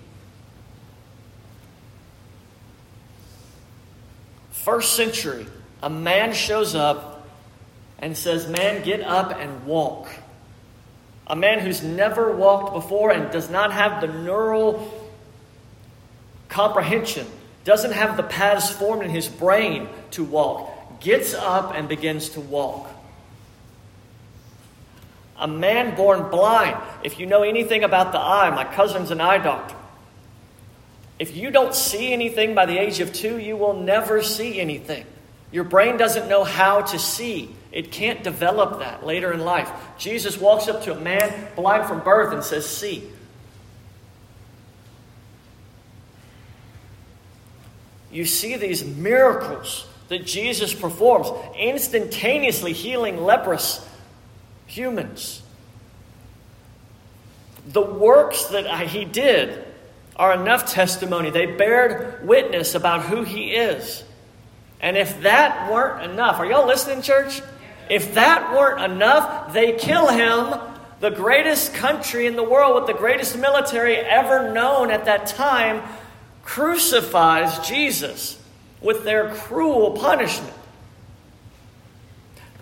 First 4.63 4.93
century, 4.95 5.47
a 5.81 5.89
man 5.89 6.33
shows 6.33 6.75
up 6.75 7.27
and 7.97 8.15
says, 8.15 8.47
Man, 8.47 8.83
get 8.83 9.01
up 9.01 9.35
and 9.35 9.65
walk. 9.65 10.07
A 11.25 11.35
man 11.35 11.59
who's 11.59 11.81
never 11.81 12.35
walked 12.35 12.73
before 12.73 13.09
and 13.09 13.31
does 13.31 13.49
not 13.49 13.71
have 13.71 14.01
the 14.01 14.07
neural 14.07 15.09
comprehension, 16.47 17.25
doesn't 17.63 17.93
have 17.93 18.17
the 18.17 18.23
paths 18.23 18.69
formed 18.69 19.01
in 19.01 19.09
his 19.09 19.27
brain 19.27 19.89
to 20.11 20.23
walk, 20.23 20.99
gets 20.99 21.33
up 21.33 21.73
and 21.73 21.89
begins 21.89 22.29
to 22.29 22.39
walk. 22.39 22.87
A 25.39 25.47
man 25.47 25.95
born 25.95 26.29
blind, 26.29 26.77
if 27.03 27.19
you 27.19 27.25
know 27.25 27.41
anything 27.41 27.83
about 27.83 28.11
the 28.11 28.19
eye, 28.19 28.51
my 28.51 28.65
cousin's 28.65 29.09
an 29.09 29.21
eye 29.21 29.39
doctor. 29.39 29.75
If 31.21 31.37
you 31.37 31.51
don't 31.51 31.75
see 31.75 32.13
anything 32.13 32.55
by 32.55 32.65
the 32.65 32.79
age 32.79 32.99
of 32.99 33.13
two, 33.13 33.37
you 33.37 33.55
will 33.55 33.75
never 33.75 34.23
see 34.23 34.59
anything. 34.59 35.05
Your 35.51 35.63
brain 35.63 35.97
doesn't 35.97 36.27
know 36.27 36.43
how 36.43 36.81
to 36.81 36.97
see. 36.97 37.55
It 37.71 37.91
can't 37.91 38.23
develop 38.23 38.79
that 38.79 39.05
later 39.05 39.31
in 39.31 39.41
life. 39.41 39.69
Jesus 39.99 40.39
walks 40.39 40.67
up 40.67 40.81
to 40.85 40.97
a 40.97 40.99
man 40.99 41.49
blind 41.55 41.87
from 41.87 41.99
birth 41.99 42.33
and 42.33 42.43
says, 42.43 42.67
See. 42.67 43.07
You 48.11 48.25
see 48.25 48.55
these 48.55 48.83
miracles 48.83 49.85
that 50.09 50.25
Jesus 50.25 50.73
performs, 50.73 51.27
instantaneously 51.55 52.73
healing 52.73 53.21
leprous 53.21 53.87
humans. 54.65 55.43
The 57.67 57.83
works 57.83 58.45
that 58.45 58.87
he 58.87 59.05
did 59.05 59.67
are 60.15 60.33
enough 60.33 60.71
testimony. 60.71 61.29
They 61.29 61.45
bear 61.45 62.19
witness 62.23 62.75
about 62.75 63.03
who 63.03 63.23
he 63.23 63.51
is. 63.51 64.03
And 64.79 64.97
if 64.97 65.21
that 65.21 65.71
weren't 65.71 66.11
enough, 66.11 66.39
are 66.39 66.45
y'all 66.45 66.67
listening, 66.67 67.01
church? 67.01 67.41
if 67.91 68.13
that 68.13 68.53
weren't 68.53 68.89
enough, 68.89 69.51
they 69.51 69.73
kill 69.73 70.07
him, 70.07 70.57
the 71.01 71.09
greatest 71.09 71.73
country 71.73 72.25
in 72.25 72.37
the 72.37 72.43
world 72.43 72.75
with 72.75 72.87
the 72.87 72.97
greatest 72.97 73.37
military 73.37 73.97
ever 73.97 74.53
known 74.53 74.91
at 74.91 75.03
that 75.05 75.27
time, 75.27 75.83
crucifies 76.43 77.67
Jesus 77.67 78.41
with 78.79 79.03
their 79.03 79.35
cruel 79.35 79.91
punishment. 79.91 80.53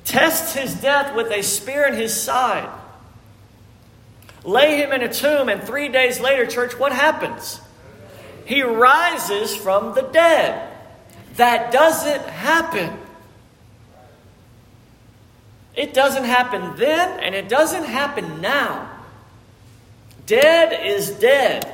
Tests 0.03 0.55
his 0.55 0.73
death 0.73 1.15
with 1.15 1.31
a 1.31 1.43
spear 1.43 1.85
in 1.85 1.93
his 1.93 2.19
side. 2.19 2.67
Lay 4.43 4.77
him 4.77 4.91
in 4.91 5.01
a 5.01 5.11
tomb, 5.11 5.49
and 5.49 5.63
three 5.63 5.89
days 5.89 6.19
later, 6.19 6.45
church, 6.45 6.77
what 6.77 6.91
happens? 6.91 7.61
He 8.45 8.61
rises 8.61 9.55
from 9.55 9.93
the 9.95 10.01
dead. 10.01 10.73
That 11.35 11.71
doesn't 11.71 12.25
happen. 12.25 12.97
It 15.75 15.93
doesn't 15.93 16.23
happen 16.23 16.75
then, 16.77 17.19
and 17.19 17.35
it 17.35 17.47
doesn't 17.47 17.85
happen 17.85 18.41
now. 18.41 18.89
Dead 20.25 20.85
is 20.85 21.09
dead. 21.11 21.73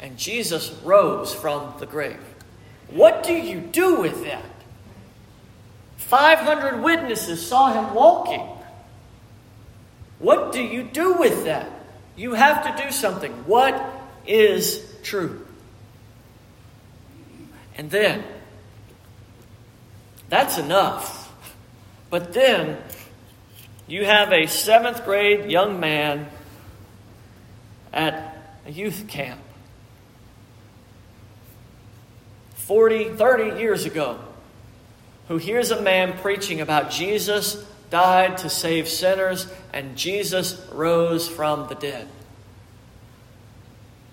And 0.00 0.18
Jesus 0.18 0.70
rose 0.84 1.34
from 1.34 1.74
the 1.78 1.86
grave. 1.86 2.20
What 2.88 3.22
do 3.22 3.32
you 3.32 3.60
do 3.60 4.00
with 4.00 4.24
that? 4.24 4.44
500 5.96 6.82
witnesses 6.82 7.46
saw 7.46 7.72
him 7.72 7.94
walking. 7.94 8.46
What 10.18 10.52
do 10.52 10.62
you 10.62 10.82
do 10.82 11.14
with 11.14 11.44
that? 11.44 11.70
You 12.16 12.34
have 12.34 12.76
to 12.76 12.82
do 12.82 12.90
something. 12.90 13.32
What 13.46 13.74
is 14.26 14.84
true? 15.02 15.46
And 17.76 17.90
then, 17.90 18.24
that's 20.28 20.58
enough. 20.58 21.32
But 22.10 22.32
then, 22.32 22.78
you 23.86 24.04
have 24.04 24.32
a 24.32 24.46
seventh 24.46 25.04
grade 25.04 25.50
young 25.50 25.80
man 25.80 26.28
at 27.92 28.36
a 28.66 28.70
youth 28.70 29.06
camp 29.08 29.40
40, 32.54 33.10
30 33.10 33.60
years 33.60 33.84
ago 33.84 34.18
who 35.28 35.36
hears 35.36 35.70
a 35.70 35.82
man 35.82 36.16
preaching 36.18 36.60
about 36.60 36.90
Jesus 36.90 37.64
died 37.94 38.38
to 38.38 38.50
save 38.50 38.88
sinners 38.88 39.46
and 39.72 39.96
Jesus 39.96 40.60
rose 40.72 41.28
from 41.28 41.68
the 41.68 41.76
dead. 41.76 42.08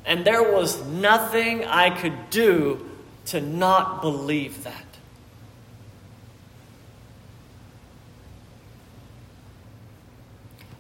And 0.05 0.23
there 0.23 0.53
was 0.53 0.85
nothing 0.85 1.65
I 1.65 1.89
could 1.89 2.29
do 2.29 2.88
to 3.25 3.41
not 3.41 4.03
believe 4.03 4.65
that. 4.65 4.85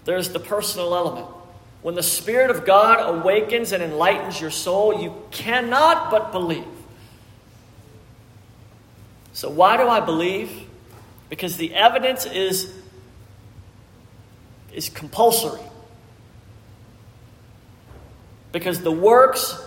There's 0.05 0.29
the 0.29 0.39
personal 0.39 0.93
element. 0.93 1.25
When 1.81 1.95
the 1.95 2.03
Spirit 2.03 2.51
of 2.51 2.67
God 2.67 2.99
awakens 2.99 3.71
and 3.71 3.81
enlightens 3.81 4.39
your 4.39 4.51
soul, 4.51 5.01
you 5.01 5.15
cannot 5.31 6.11
but 6.11 6.31
believe. 6.31 6.65
So, 9.33 9.49
why 9.49 9.77
do 9.77 9.87
I 9.87 10.01
believe? 10.01 10.67
Because 11.29 11.57
the 11.57 11.73
evidence 11.73 12.27
is, 12.27 12.80
is 14.73 14.89
compulsory. 14.89 15.61
Because 18.51 18.81
the 18.81 18.91
works 18.91 19.59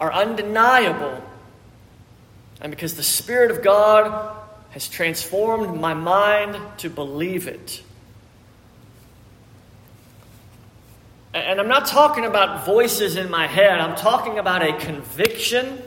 are 0.00 0.12
undeniable. 0.12 1.22
And 2.60 2.70
because 2.70 2.94
the 2.94 3.02
Spirit 3.02 3.50
of 3.50 3.62
God 3.62 4.36
has 4.70 4.88
transformed 4.88 5.80
my 5.80 5.94
mind 5.94 6.56
to 6.78 6.88
believe 6.88 7.48
it. 7.48 7.82
And 11.32 11.60
I'm 11.60 11.68
not 11.68 11.86
talking 11.86 12.24
about 12.24 12.66
voices 12.66 13.16
in 13.16 13.30
my 13.30 13.46
head, 13.46 13.80
I'm 13.80 13.96
talking 13.96 14.38
about 14.38 14.62
a 14.62 14.76
conviction 14.78 15.80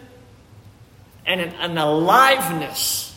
and 1.25 1.41
an, 1.41 1.77
aliveness 1.77 3.12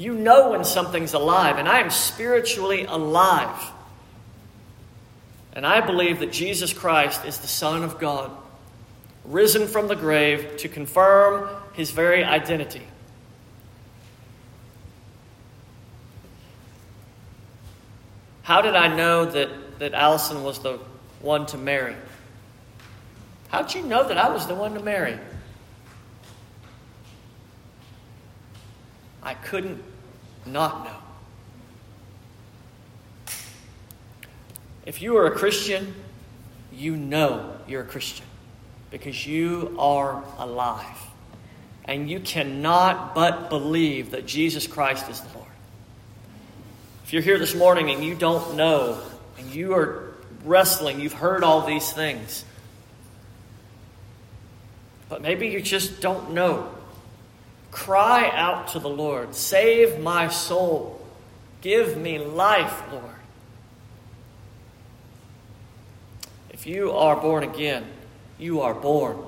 You 0.00 0.14
know 0.14 0.52
when 0.52 0.64
something's 0.64 1.12
alive, 1.12 1.58
and 1.58 1.68
I 1.68 1.80
am 1.80 1.90
spiritually 1.90 2.86
alive. 2.86 3.70
And 5.52 5.66
I 5.66 5.82
believe 5.82 6.20
that 6.20 6.32
Jesus 6.32 6.72
Christ 6.72 7.26
is 7.26 7.36
the 7.36 7.46
Son 7.46 7.84
of 7.84 7.98
God, 7.98 8.30
risen 9.26 9.66
from 9.66 9.88
the 9.88 9.94
grave 9.94 10.56
to 10.56 10.70
confirm 10.70 11.50
his 11.74 11.90
very 11.90 12.24
identity. 12.24 12.80
How 18.40 18.62
did 18.62 18.76
I 18.76 18.96
know 18.96 19.26
that, 19.26 19.80
that 19.80 19.92
Allison 19.92 20.42
was 20.42 20.60
the 20.60 20.78
one 21.20 21.44
to 21.48 21.58
marry? 21.58 21.94
How 23.48 23.60
did 23.60 23.74
you 23.74 23.82
know 23.82 24.08
that 24.08 24.16
I 24.16 24.30
was 24.30 24.46
the 24.46 24.54
one 24.54 24.72
to 24.72 24.80
marry? 24.80 25.18
I 29.22 29.34
couldn't 29.34 29.89
not 30.46 30.84
know. 30.84 30.96
If 34.86 35.02
you 35.02 35.16
are 35.18 35.26
a 35.26 35.30
Christian, 35.30 35.94
you 36.72 36.96
know 36.96 37.54
you're 37.68 37.82
a 37.82 37.86
Christian 37.86 38.26
because 38.90 39.26
you 39.26 39.76
are 39.78 40.24
alive. 40.38 40.84
And 41.84 42.10
you 42.10 42.20
cannot 42.20 43.14
but 43.14 43.48
believe 43.48 44.12
that 44.12 44.26
Jesus 44.26 44.66
Christ 44.66 45.08
is 45.08 45.20
the 45.20 45.38
Lord. 45.38 45.48
If 47.04 47.12
you're 47.12 47.22
here 47.22 47.38
this 47.38 47.54
morning 47.54 47.90
and 47.90 48.04
you 48.04 48.14
don't 48.14 48.56
know, 48.56 49.00
and 49.38 49.54
you 49.54 49.74
are 49.74 50.14
wrestling, 50.44 51.00
you've 51.00 51.12
heard 51.12 51.42
all 51.42 51.66
these 51.66 51.92
things, 51.92 52.44
but 55.08 55.22
maybe 55.22 55.48
you 55.48 55.60
just 55.60 56.00
don't 56.00 56.32
know. 56.32 56.72
Cry 57.70 58.30
out 58.34 58.68
to 58.68 58.78
the 58.78 58.88
Lord, 58.88 59.34
Save 59.34 60.00
my 60.00 60.28
soul. 60.28 61.00
Give 61.60 61.96
me 61.96 62.18
life, 62.18 62.82
Lord. 62.90 63.04
If 66.50 66.66
you 66.66 66.92
are 66.92 67.16
born 67.16 67.42
again, 67.42 67.84
you 68.38 68.60
are 68.60 68.74
born 68.74 69.18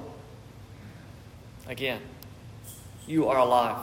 again. 1.66 2.00
You 3.06 3.28
are 3.28 3.38
alive. 3.38 3.78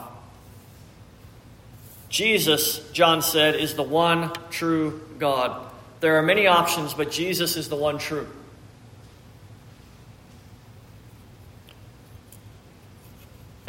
Jesus, 2.08 2.90
John 2.92 3.22
said, 3.22 3.54
is 3.54 3.74
the 3.74 3.82
one 3.82 4.32
true 4.50 5.00
God. 5.18 5.70
There 6.00 6.16
are 6.16 6.22
many 6.22 6.46
options, 6.46 6.94
but 6.94 7.10
Jesus 7.10 7.56
is 7.56 7.68
the 7.68 7.76
one 7.76 7.98
true. 7.98 8.26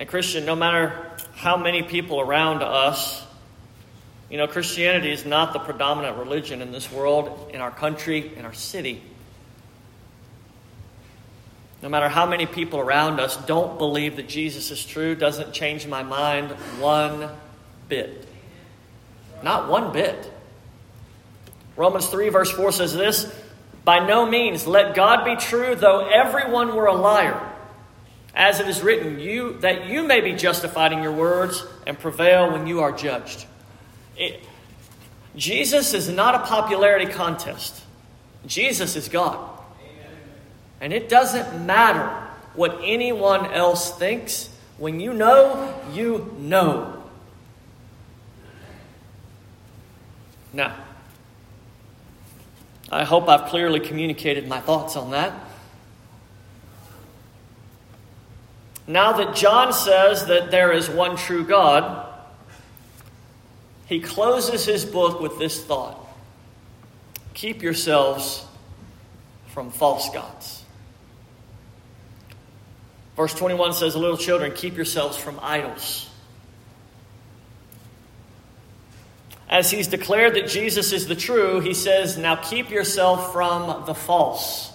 And, 0.02 0.10
Christian, 0.10 0.48
no 0.48 0.56
matter 0.56 1.12
how 1.36 1.58
many 1.58 1.84
people 1.84 2.20
around 2.20 2.64
us, 2.64 3.24
you 4.32 4.38
know, 4.40 4.48
Christianity 4.48 5.12
is 5.12 5.28
not 5.28 5.54
the 5.54 5.60
predominant 5.60 6.18
religion 6.18 6.64
in 6.64 6.72
this 6.72 6.92
world, 6.92 7.52
in 7.54 7.62
our 7.62 7.70
country, 7.70 8.36
in 8.36 8.44
our 8.44 8.54
city. 8.56 9.04
No 11.84 11.90
matter 11.90 12.10
how 12.10 12.26
many 12.26 12.48
people 12.48 12.80
around 12.80 13.20
us 13.20 13.38
don't 13.46 13.78
believe 13.78 14.16
that 14.16 14.28
Jesus 14.28 14.72
is 14.72 14.84
true, 14.84 15.14
doesn't 15.14 15.54
change 15.54 15.86
my 15.86 16.02
mind 16.02 16.50
one 16.80 17.30
bit. 17.88 18.28
Not 19.44 19.70
one 19.70 19.94
bit. 19.94 20.34
Romans 21.76 22.08
3, 22.08 22.30
verse 22.30 22.50
4 22.50 22.72
says 22.72 22.96
this 22.96 23.32
By 23.84 24.08
no 24.08 24.26
means 24.26 24.66
let 24.66 24.96
God 24.96 25.26
be 25.26 25.36
true, 25.36 25.76
though 25.76 26.10
everyone 26.10 26.76
were 26.76 26.88
a 26.88 26.96
liar 26.96 27.51
as 28.34 28.60
it 28.60 28.68
is 28.68 28.82
written, 28.82 29.20
you 29.20 29.58
that 29.60 29.88
you 29.88 30.04
may 30.04 30.22
be 30.22 30.34
justified 30.34 30.94
in 30.94 31.04
your 31.04 31.12
words 31.12 31.66
and 31.86 32.00
prevail 32.00 32.52
when 32.52 32.68
you 32.68 32.82
are 32.82 32.92
judged. 32.92 33.46
It, 34.18 34.46
Jesus 35.36 35.94
is 35.94 36.10
not 36.10 36.36
a 36.36 36.40
popularity 36.40 37.06
contest. 37.06 37.82
Jesus 38.46 38.96
is 38.96 39.08
God. 39.08 39.60
And 40.80 40.92
it 40.92 41.10
doesn't 41.10 41.66
matter 41.66 42.08
what 42.56 42.80
anyone 42.84 43.46
else 43.54 43.98
thinks. 43.98 44.50
When 44.78 45.00
you 45.00 45.14
know, 45.14 45.80
you 45.94 46.36
know. 46.40 47.04
Now, 50.54 50.76
I 52.92 53.04
hope 53.04 53.30
I've 53.30 53.50
clearly 53.50 53.80
communicated 53.80 54.48
my 54.48 54.60
thoughts 54.60 54.96
on 54.96 55.12
that. 55.12 55.34
Now 58.92 59.14
that 59.14 59.36
John 59.36 59.72
says 59.72 60.26
that 60.26 60.52
there 60.52 60.74
is 60.74 60.90
one 60.90 61.16
true 61.16 61.46
God, 61.46 62.08
he 63.86 64.02
closes 64.02 64.66
his 64.66 64.84
book 64.84 65.22
with 65.22 65.40
this 65.40 65.64
thought 65.64 65.98
Keep 67.34 67.62
yourselves 67.62 68.46
from 69.48 69.72
false 69.72 70.10
gods. 70.10 70.66
Verse 73.16 73.34
21 73.34 73.74
says, 73.74 73.96
Little 73.96 74.18
children, 74.18 74.52
keep 74.54 74.76
yourselves 74.76 75.18
from 75.18 75.40
idols. 75.42 76.10
as 79.52 79.70
he's 79.70 79.88
declared 79.88 80.34
that 80.36 80.48
Jesus 80.48 80.94
is 80.94 81.08
the 81.08 81.16
true, 81.16 81.60
he 81.60 81.74
says, 81.74 82.18
Now 82.18 82.38
keep 82.38 82.70
yourself 82.70 83.34
from 83.34 83.86
the 83.86 83.94
false. 83.94 84.72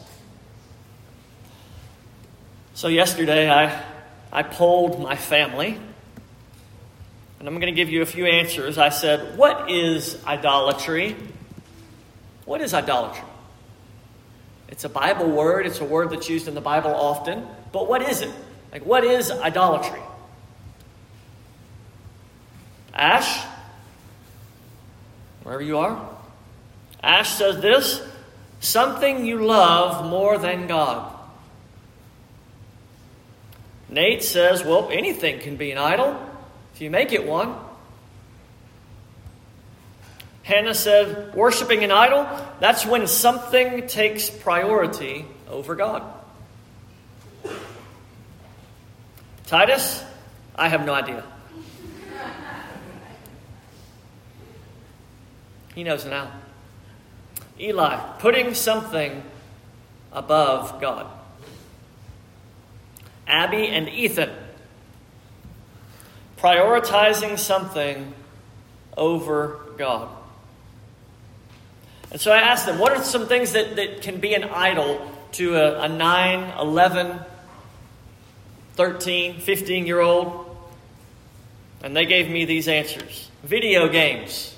So, 2.75 2.89
yesterday 2.89 3.51
I, 3.51 3.83
I 4.33 4.43
polled 4.43 5.01
my 5.01 5.17
family, 5.17 5.79
and 7.39 7.49
I'm 7.49 7.55
going 7.55 7.73
to 7.73 7.77
give 7.77 7.89
you 7.89 8.03
a 8.03 8.07
few 8.07 8.27
answers. 8.27 8.79
I 8.79 8.89
said, 8.91 9.37
What 9.39 9.71
is 9.71 10.23
idolatry? 10.25 11.17
What 12.45 12.61
is 12.61 12.75
idolatry? 12.75 13.25
It's 14.69 14.85
a 14.85 14.89
Bible 14.89 15.31
word, 15.31 15.67
it's 15.67 15.81
a 15.81 15.85
word 15.85 16.11
that's 16.11 16.29
used 16.29 16.49
in 16.49 16.55
the 16.55 16.61
Bible 16.61 16.95
often, 16.95 17.47
but 17.73 17.89
what 17.89 18.03
is 18.03 18.21
it? 18.21 18.31
Like, 18.73 18.85
what 18.85 19.05
is 19.05 19.31
idolatry? 19.31 20.01
Ash, 22.93 23.45
wherever 25.43 25.63
you 25.63 25.79
are. 25.79 26.09
Ash 27.03 27.31
says 27.31 27.61
this 27.61 28.03
something 28.61 29.25
you 29.25 29.45
love 29.45 30.11
more 30.11 30.39
than 30.39 30.67
God. 30.67 31.16
Nate 33.89 34.23
says, 34.23 34.65
well, 34.65 34.89
anything 34.91 35.39
can 35.39 35.57
be 35.57 35.71
an 35.71 35.79
idol 35.79 36.19
if 36.75 36.81
you 36.81 36.91
make 36.91 37.13
it 37.13 37.27
one. 37.27 37.55
Hannah 40.43 40.75
said, 40.75 41.35
worshiping 41.35 41.83
an 41.83 41.91
idol, 41.91 42.27
that's 42.61 42.87
when 42.87 43.07
something 43.07 43.87
takes 43.89 44.31
priority 44.31 45.25
over 45.49 45.75
God. 45.75 46.03
Titus, 49.47 50.05
I 50.55 50.69
have 50.69 50.85
no 50.85 50.95
idea. 50.95 51.25
He 55.75 55.85
knows 55.85 56.05
now. 56.05 56.33
Eli, 57.61 57.97
putting 58.19 58.55
something 58.55 59.23
above 60.13 60.81
God. 60.81 61.07
Abby 63.27 63.69
and 63.69 63.89
Ethan, 63.89 64.31
prioritizing 66.39 67.39
something 67.39 68.15
over 68.97 69.61
God. 69.77 70.09
And 72.11 72.21
so 72.21 72.33
I 72.33 72.39
asked 72.39 72.67
them, 72.67 72.79
what 72.79 72.93
are 72.93 73.03
some 73.03 73.27
things 73.27 73.53
that, 73.53 73.77
that 73.77 74.03
can 74.03 74.21
be 74.21 74.35
an 74.35 74.45
idol 74.45 75.11
to 75.33 75.57
a, 75.57 75.83
a 75.83 75.89
9, 75.89 76.59
11, 76.59 77.19
13, 78.75 79.41
15 79.41 79.87
year 79.87 80.01
old? 80.01 80.57
And 81.83 81.97
they 81.97 82.07
gave 82.07 82.31
me 82.31 82.45
these 82.45 82.69
answers 82.69 83.31
video 83.43 83.89
games 83.89 84.57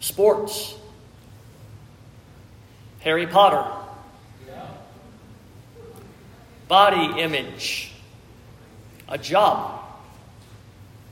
Sports. 0.00 0.76
Harry 3.00 3.26
Potter. 3.26 3.79
Body 6.70 7.20
image. 7.20 7.90
A 9.08 9.18
job. 9.18 9.82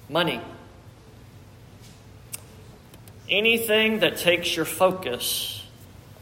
Money. 0.09 0.41
Anything 3.29 3.99
that 3.99 4.19
takes 4.19 4.55
your 4.55 4.65
focus 4.65 5.67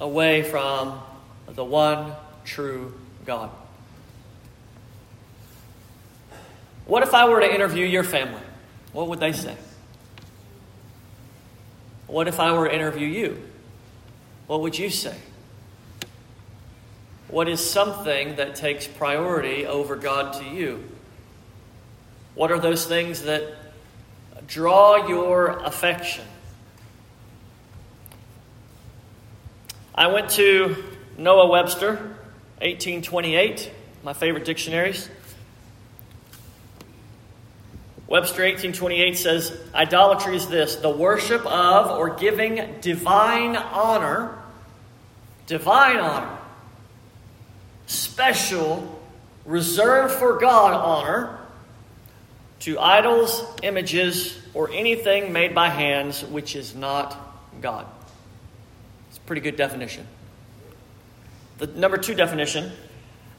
away 0.01 0.43
from 0.43 1.03
the 1.49 1.63
one 1.63 2.15
true 2.47 2.95
God. 3.27 3.51
What 6.87 7.03
if 7.03 7.13
I 7.13 7.29
were 7.29 7.41
to 7.41 7.55
interview 7.55 7.85
your 7.85 8.05
family? 8.05 8.41
What 8.95 9.09
would 9.09 9.21
they 9.21 9.33
say? 9.33 9.55
What 12.07 12.27
if 12.27 12.41
I 12.41 12.53
were 12.59 12.69
to 12.69 12.75
interview 12.75 13.07
you? 13.07 13.43
What 14.47 14.63
would 14.63 14.79
you 14.79 14.89
say? 14.89 15.15
What 17.29 17.49
is 17.49 17.69
something 17.69 18.37
that 18.37 18.55
takes 18.55 18.87
priority 18.87 19.67
over 19.67 19.97
God 19.97 20.35
to 20.41 20.45
you? 20.45 20.85
What 22.35 22.53
are 22.53 22.59
those 22.59 22.87
things 22.87 23.23
that 23.23 23.55
draw 24.47 25.09
your 25.09 25.49
affection? 25.49 26.25
I 29.95 30.09
went 30.09 30.31
to 30.33 30.85
Noah 31.17 31.49
Webster, 31.49 31.95
1828, 32.61 33.71
my 34.05 34.13
favorite 34.13 34.45
dictionaries. 34.45 35.09
Webster 38.07 38.43
1828 38.43 39.17
says 39.17 39.59
idolatry 39.75 40.37
is 40.37 40.47
this 40.47 40.77
the 40.77 40.91
worship 40.91 41.45
of 41.45 41.99
or 41.99 42.15
giving 42.15 42.77
divine 42.81 43.57
honor, 43.57 44.39
divine 45.47 45.97
honor, 45.97 46.39
special, 47.87 49.01
reserved 49.45 50.15
for 50.15 50.39
God 50.39 50.75
honor 50.75 51.39
to 52.61 52.79
idols, 52.79 53.45
images, 53.63 54.39
or 54.55 54.71
anything 54.71 55.33
made 55.33 55.55
by 55.55 55.69
hands 55.69 56.25
which 56.25 56.57
is 56.57 56.75
not 56.75 57.17
God. 57.61 57.87
It's 59.09 59.19
a 59.19 59.21
pretty 59.23 59.43
good 59.43 59.57
definition. 59.57 60.07
The 61.59 61.67
number 61.69 61.97
two 61.97 62.15
definition 62.15 62.73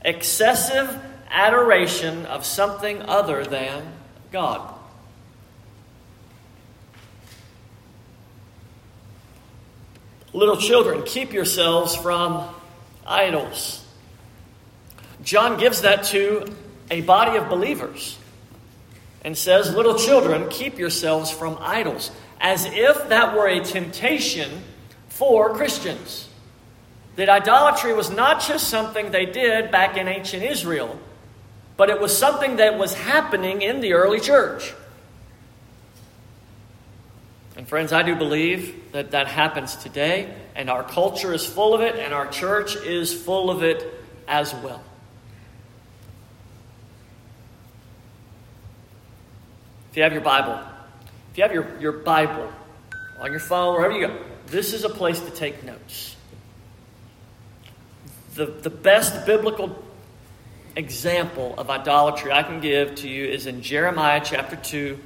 excessive 0.04 0.98
adoration 1.30 2.26
of 2.28 2.46
something 2.46 3.02
other 3.02 3.44
than 3.44 3.84
God. 4.32 4.74
Little 10.34 10.58
children, 10.58 11.04
keep 11.04 11.34
yourselves 11.34 11.96
from 11.96 12.48
idols. 13.06 13.84
John 15.28 15.60
gives 15.60 15.82
that 15.82 16.06
to 16.06 16.46
a 16.90 17.02
body 17.02 17.36
of 17.36 17.50
believers 17.50 18.18
and 19.26 19.38
says, 19.38 19.76
Little 19.76 19.96
children, 19.96 20.48
keep 20.48 20.80
yourselves 20.80 21.30
from 21.30 21.58
idols, 21.60 22.12
as 22.40 22.64
if 22.64 23.10
that 23.10 23.36
were 23.36 23.46
a 23.46 23.60
temptation 23.60 24.64
for 25.10 25.54
Christians. 25.54 26.30
That 27.18 27.28
idolatry 27.28 27.94
was 27.94 28.10
not 28.10 28.42
just 28.42 28.70
something 28.70 29.12
they 29.12 29.26
did 29.26 29.70
back 29.70 29.98
in 29.98 30.08
ancient 30.08 30.44
Israel, 30.44 30.98
but 31.76 31.90
it 31.90 32.00
was 32.00 32.18
something 32.18 32.56
that 32.56 32.78
was 32.78 32.94
happening 32.94 33.62
in 33.62 33.82
the 33.82 33.96
early 33.96 34.22
church. 34.22 34.74
And, 37.58 37.68
friends, 37.68 37.92
I 37.92 38.02
do 38.02 38.16
believe 38.16 38.94
that 38.94 39.12
that 39.12 39.28
happens 39.28 39.76
today, 39.76 40.34
and 40.56 40.70
our 40.70 40.84
culture 40.84 41.34
is 41.34 41.46
full 41.46 41.74
of 41.74 41.82
it, 41.82 41.98
and 41.98 42.14
our 42.14 42.28
church 42.28 42.78
is 42.78 43.14
full 43.14 43.50
of 43.52 43.62
it 43.62 43.94
as 44.26 44.54
well. 44.54 44.82
If 49.98 50.02
you 50.02 50.04
have 50.04 50.14
your 50.14 50.22
Bible, 50.22 50.60
if 51.32 51.38
you 51.40 51.42
have 51.44 51.52
your, 51.52 51.80
your 51.80 51.92
Bible 51.92 52.54
on 53.20 53.32
your 53.32 53.40
phone, 53.40 53.76
wherever 53.76 53.98
you 53.98 54.06
go, 54.06 54.16
this 54.46 54.74
is 54.74 54.84
a 54.84 54.90
place 54.90 55.20
to 55.22 55.32
take 55.32 55.64
notes. 55.64 56.16
The, 58.36 58.46
the 58.46 58.70
best 58.70 59.26
biblical 59.26 59.84
example 60.76 61.56
of 61.58 61.72
idolatry 61.72 62.32
I 62.32 62.44
can 62.44 62.60
give 62.60 62.94
to 62.98 63.10
you 63.10 63.26
is 63.26 63.48
in 63.48 63.64
Jeremiah 63.64 64.22
chapter 64.24 64.56
2, 64.56 65.00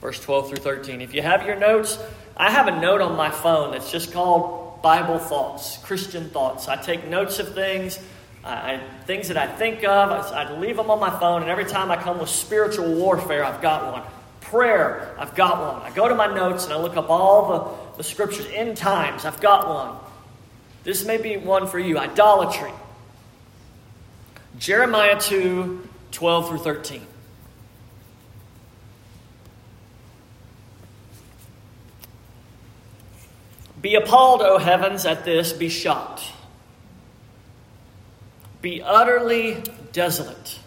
verse 0.00 0.20
12 0.20 0.50
through 0.50 0.62
13. 0.62 1.00
If 1.00 1.12
you 1.12 1.22
have 1.22 1.44
your 1.44 1.56
notes, 1.56 1.98
I 2.36 2.52
have 2.52 2.68
a 2.68 2.80
note 2.80 3.00
on 3.00 3.16
my 3.16 3.32
phone 3.32 3.72
that's 3.72 3.90
just 3.90 4.12
called 4.12 4.80
Bible 4.80 5.18
Thoughts, 5.18 5.78
Christian 5.78 6.30
Thoughts. 6.30 6.68
I 6.68 6.76
take 6.76 7.08
notes 7.08 7.40
of 7.40 7.52
things, 7.52 7.98
I, 8.44 8.80
things 9.06 9.26
that 9.26 9.38
I 9.38 9.48
think 9.48 9.78
of, 9.82 10.12
I, 10.12 10.44
I 10.44 10.56
leave 10.56 10.76
them 10.76 10.88
on 10.88 11.00
my 11.00 11.10
phone, 11.18 11.42
and 11.42 11.50
every 11.50 11.64
time 11.64 11.90
I 11.90 11.96
come 11.96 12.20
with 12.20 12.28
spiritual 12.28 12.94
warfare, 12.94 13.42
I've 13.42 13.60
got 13.60 13.92
one. 13.92 14.02
Prayer, 14.50 15.14
I've 15.18 15.34
got 15.34 15.60
one. 15.60 15.82
I 15.82 15.94
go 15.94 16.08
to 16.08 16.14
my 16.14 16.32
notes 16.32 16.64
and 16.64 16.72
I 16.72 16.78
look 16.78 16.96
up 16.96 17.10
all 17.10 17.48
the, 17.92 17.96
the 17.98 18.04
scriptures, 18.04 18.46
end 18.52 18.76
times, 18.76 19.24
I've 19.24 19.40
got 19.40 19.68
one. 19.68 19.96
This 20.84 21.04
may 21.04 21.16
be 21.16 21.36
one 21.36 21.66
for 21.66 21.80
you 21.80 21.98
idolatry. 21.98 22.70
Jeremiah 24.56 25.20
2 25.20 25.88
12 26.12 26.48
through 26.48 26.58
13. 26.58 27.06
Be 33.82 33.96
appalled, 33.96 34.42
O 34.42 34.58
heavens, 34.58 35.04
at 35.04 35.24
this, 35.24 35.52
be 35.52 35.68
shocked. 35.68 36.22
Be 38.62 38.80
utterly 38.80 39.62
desolate, 39.92 40.58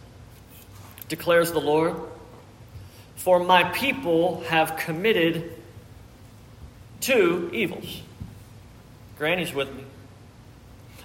declares 1.08 1.52
the 1.52 1.60
Lord. 1.60 1.96
For 3.30 3.38
my 3.38 3.64
people 3.64 4.42
have 4.48 4.76
committed 4.76 5.54
two 7.00 7.52
evils. 7.54 8.02
Granny's 9.20 9.54
with 9.54 9.72
me. 9.72 9.84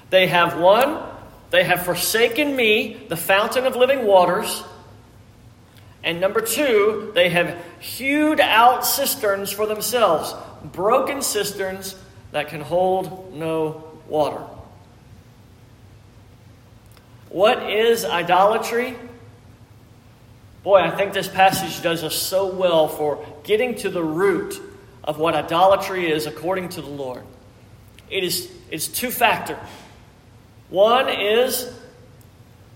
They 0.08 0.28
have 0.28 0.58
one 0.58 1.02
they 1.50 1.64
have 1.64 1.84
forsaken 1.84 2.56
me, 2.56 3.04
the 3.10 3.16
fountain 3.18 3.66
of 3.66 3.76
living 3.76 4.06
waters, 4.06 4.64
And 6.02 6.18
number 6.18 6.40
two, 6.40 7.12
they 7.14 7.28
have 7.28 7.62
hewed 7.78 8.40
out 8.40 8.86
cisterns 8.86 9.52
for 9.52 9.66
themselves, 9.66 10.32
broken 10.72 11.20
cisterns 11.20 11.94
that 12.32 12.48
can 12.48 12.62
hold 12.62 13.34
no 13.34 13.84
water. 14.08 14.42
What 17.28 17.70
is 17.70 18.06
idolatry? 18.06 18.96
Boy, 20.64 20.78
I 20.78 20.90
think 20.90 21.12
this 21.12 21.28
passage 21.28 21.82
does 21.82 22.02
us 22.02 22.16
so 22.16 22.46
well 22.52 22.88
for 22.88 23.24
getting 23.44 23.74
to 23.76 23.90
the 23.90 24.02
root 24.02 24.60
of 25.04 25.18
what 25.18 25.34
idolatry 25.34 26.10
is 26.10 26.26
according 26.26 26.70
to 26.70 26.80
the 26.80 26.88
Lord. 26.88 27.22
It 28.10 28.24
is 28.24 28.50
it's 28.70 28.88
two 28.88 29.10
factor. 29.10 29.58
One 30.70 31.10
is 31.10 31.70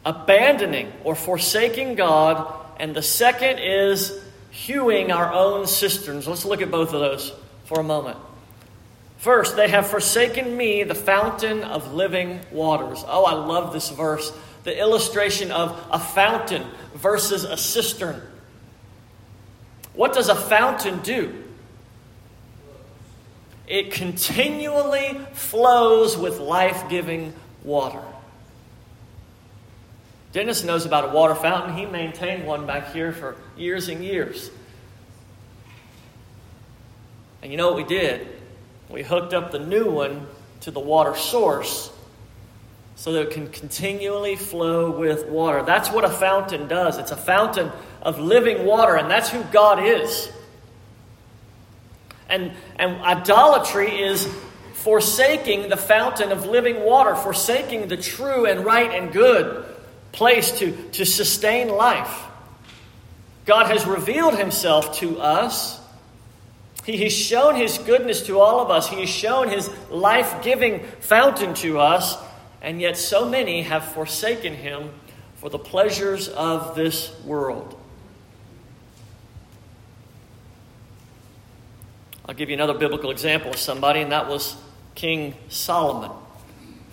abandoning 0.05 0.93
or 1.03 1.15
forsaking 1.15 1.95
God, 1.95 2.55
and 2.79 2.95
the 2.95 3.03
second 3.03 3.59
is 3.59 4.23
hewing 4.51 5.11
our 5.11 5.33
own 5.33 5.67
cisterns. 5.67 6.29
Let's 6.29 6.45
look 6.45 6.61
at 6.61 6.71
both 6.71 6.93
of 6.93 7.01
those 7.01 7.33
for 7.65 7.81
a 7.81 7.83
moment. 7.83 8.19
First, 9.17 9.57
they 9.57 9.69
have 9.69 9.89
forsaken 9.89 10.57
me, 10.57 10.85
the 10.85 10.95
fountain 10.95 11.65
of 11.65 11.95
living 11.95 12.41
waters. 12.53 13.03
Oh, 13.09 13.25
I 13.25 13.33
love 13.33 13.73
this 13.73 13.91
verse. 13.91 14.31
The 14.69 14.79
illustration 14.79 15.51
of 15.51 15.83
a 15.91 15.99
fountain 15.99 16.63
versus 16.95 17.45
a 17.45 17.57
cistern. 17.57 18.21
What 19.95 20.13
does 20.13 20.29
a 20.29 20.35
fountain 20.35 20.99
do? 20.99 21.43
It 23.67 23.93
continually 23.93 25.19
flows 25.33 26.19
with 26.19 26.39
life 26.39 26.91
giving 26.91 27.33
water. 27.65 28.03
Dennis 30.33 30.63
knows 30.63 30.85
about 30.85 31.09
a 31.09 31.13
water 31.15 31.35
fountain. 31.35 31.75
He 31.75 31.87
maintained 31.87 32.47
one 32.47 32.67
back 32.67 32.93
here 32.93 33.13
for 33.13 33.37
years 33.57 33.89
and 33.89 34.05
years. 34.05 34.51
And 37.41 37.51
you 37.51 37.57
know 37.57 37.69
what 37.69 37.77
we 37.79 37.85
did? 37.85 38.29
We 38.91 39.03
hooked 39.03 39.33
up 39.33 39.51
the 39.51 39.61
new 39.61 39.91
one 39.91 40.27
to 40.61 40.71
the 40.71 40.79
water 40.79 41.17
source 41.17 41.91
so 42.99 43.13
that 43.13 43.23
it 43.23 43.31
can 43.31 43.47
continually 43.47 44.35
flow 44.35 44.91
with 44.91 45.29
water. 45.29 45.63
That's 45.63 45.89
what 45.89 46.05
a 46.05 46.11
fountain 46.11 46.67
does. 46.67 46.99
It's 46.99 47.13
a 47.13 47.17
fountain 47.17 47.71
of 48.03 48.19
living 48.19 48.67
water, 48.67 48.97
and 48.97 49.09
that's 49.09 49.31
who 49.31 49.41
God 49.53 49.81
is. 49.85 50.29
And, 52.29 52.51
and 52.75 53.01
idolatry 53.01 54.03
is 54.03 54.27
forsaking 54.73 55.69
the 55.69 55.77
fountain 55.77 56.33
of 56.33 56.47
living 56.47 56.83
water, 56.83 57.15
forsaking 57.15 57.87
the 57.87 57.97
true 57.97 58.47
and 58.47 58.65
right 58.65 58.91
and 58.91 59.13
good 59.13 59.65
place 60.11 60.59
to, 60.59 60.73
to 60.91 61.07
sustain 61.07 61.69
life. 61.69 62.25
God 63.47 63.67
has 63.67 63.87
revealed 63.87 64.37
himself 64.37 64.99
to 64.99 65.21
us. 65.21 65.81
He 66.85 67.05
has 67.05 67.13
shown 67.13 67.55
his 67.55 67.79
goodness 67.79 68.23
to 68.27 68.41
all 68.41 68.59
of 68.59 68.73
us. 68.73 68.89
He 68.89 68.99
has 68.99 69.09
shown 69.09 69.51
his 69.51 69.71
life 69.89 70.43
giving 70.43 70.81
fountain 70.99 71.55
to 71.55 71.79
us. 71.79 72.25
And 72.61 72.81
yet, 72.81 72.97
so 72.97 73.29
many 73.29 73.63
have 73.63 73.85
forsaken 73.85 74.55
him 74.55 74.91
for 75.37 75.49
the 75.49 75.59
pleasures 75.59 76.29
of 76.29 76.75
this 76.75 77.13
world. 77.25 77.79
I'll 82.27 82.35
give 82.35 82.51
you 82.51 82.55
another 82.55 82.75
biblical 82.75 83.11
example 83.11 83.51
of 83.51 83.57
somebody, 83.57 84.01
and 84.01 84.13
that 84.13 84.29
was 84.29 84.57
King 84.95 85.35
Solomon. 85.49 86.11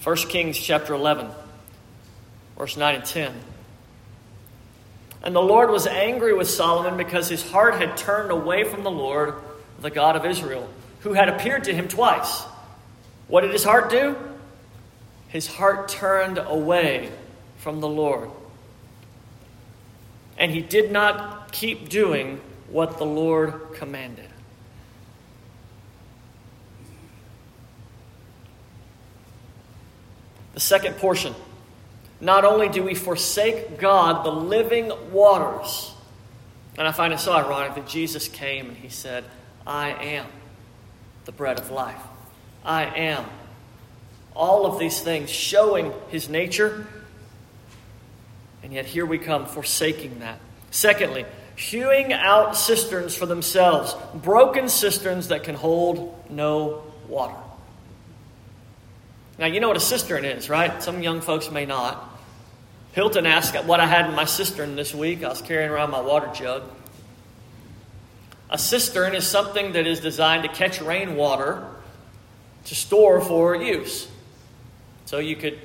1 0.04 0.15
Kings 0.30 0.58
chapter 0.58 0.93
11, 0.93 1.28
verse 2.58 2.78
9 2.78 2.95
and 2.95 3.06
10. 3.06 3.34
And 5.23 5.36
the 5.36 5.41
Lord 5.41 5.71
was 5.71 5.88
angry 5.88 6.34
with 6.34 6.47
Solomon 6.47 6.95
because 6.95 7.28
his 7.28 7.41
heart 7.49 7.75
had 7.75 7.97
turned 7.97 8.30
away 8.30 8.63
from 8.63 8.84
the 8.84 8.91
Lord, 8.91 9.34
the 9.82 9.89
God 9.89 10.15
of 10.15 10.23
Israel, 10.23 10.69
who 10.99 11.13
had 11.13 11.28
appeared 11.28 11.63
to 11.63 11.73
him 11.73 11.88
twice. 11.88 12.43
What 13.28 13.41
did 13.41 13.51
his 13.51 13.63
heart 13.63 13.89
do? 13.89 14.15
His 15.35 15.47
heart 15.47 15.89
turned 15.89 16.37
away 16.37 17.11
from 17.57 17.81
the 17.81 17.89
Lord. 17.89 18.29
And 20.37 20.49
he 20.49 20.61
did 20.61 20.93
not 20.93 21.51
keep 21.51 21.89
doing 21.89 22.39
what 22.69 22.99
the 22.99 23.05
Lord 23.05 23.73
commanded. 23.73 24.29
The 30.53 30.61
second 30.61 30.95
portion. 30.99 31.35
Not 32.21 32.45
only 32.45 32.69
do 32.69 32.81
we 32.81 32.95
forsake 32.95 33.77
God, 33.77 34.25
the 34.25 34.31
living 34.31 34.89
waters, 35.11 35.93
and 36.77 36.87
I 36.87 36.93
find 36.93 37.11
it 37.11 37.19
so 37.19 37.33
ironic 37.33 37.75
that 37.75 37.89
Jesus 37.89 38.29
came 38.29 38.69
and 38.69 38.77
he 38.77 38.87
said, 38.87 39.25
I 39.67 39.89
am 39.89 40.27
the 41.25 41.33
bread 41.33 41.59
of 41.59 41.71
life. 41.71 41.99
I 42.63 42.85
am. 42.85 43.25
All 44.35 44.65
of 44.65 44.79
these 44.79 44.99
things 44.99 45.29
showing 45.29 45.93
his 46.09 46.29
nature. 46.29 46.85
And 48.63 48.73
yet 48.73 48.85
here 48.85 49.05
we 49.05 49.17
come 49.17 49.45
forsaking 49.45 50.19
that. 50.19 50.39
Secondly, 50.71 51.25
hewing 51.55 52.11
out 52.11 52.57
cisterns 52.57 53.15
for 53.15 53.25
themselves, 53.25 53.95
broken 54.13 54.67
cisterns 54.67 55.29
that 55.29 55.43
can 55.43 55.55
hold 55.55 56.13
no 56.29 56.83
water. 57.07 57.35
Now, 59.37 59.47
you 59.47 59.59
know 59.59 59.67
what 59.67 59.77
a 59.77 59.81
cistern 59.81 60.25
is, 60.25 60.49
right? 60.49 60.81
Some 60.81 61.03
young 61.03 61.21
folks 61.21 61.51
may 61.51 61.65
not. 61.65 62.11
Hilton 62.93 63.25
asked 63.25 63.55
what 63.65 63.81
I 63.81 63.85
had 63.85 64.09
in 64.09 64.15
my 64.15 64.23
cistern 64.23 64.75
this 64.75 64.93
week. 64.95 65.23
I 65.23 65.29
was 65.29 65.41
carrying 65.41 65.69
around 65.69 65.91
my 65.91 65.99
water 65.99 66.29
jug. 66.33 66.63
A 68.49 68.57
cistern 68.57 69.15
is 69.15 69.27
something 69.27 69.73
that 69.73 69.85
is 69.85 69.99
designed 69.99 70.43
to 70.43 70.49
catch 70.49 70.81
rainwater 70.81 71.67
to 72.65 72.75
store 72.75 73.19
for 73.19 73.55
use. 73.55 74.07
So 75.05 75.19
you 75.19 75.35
could 75.35 75.59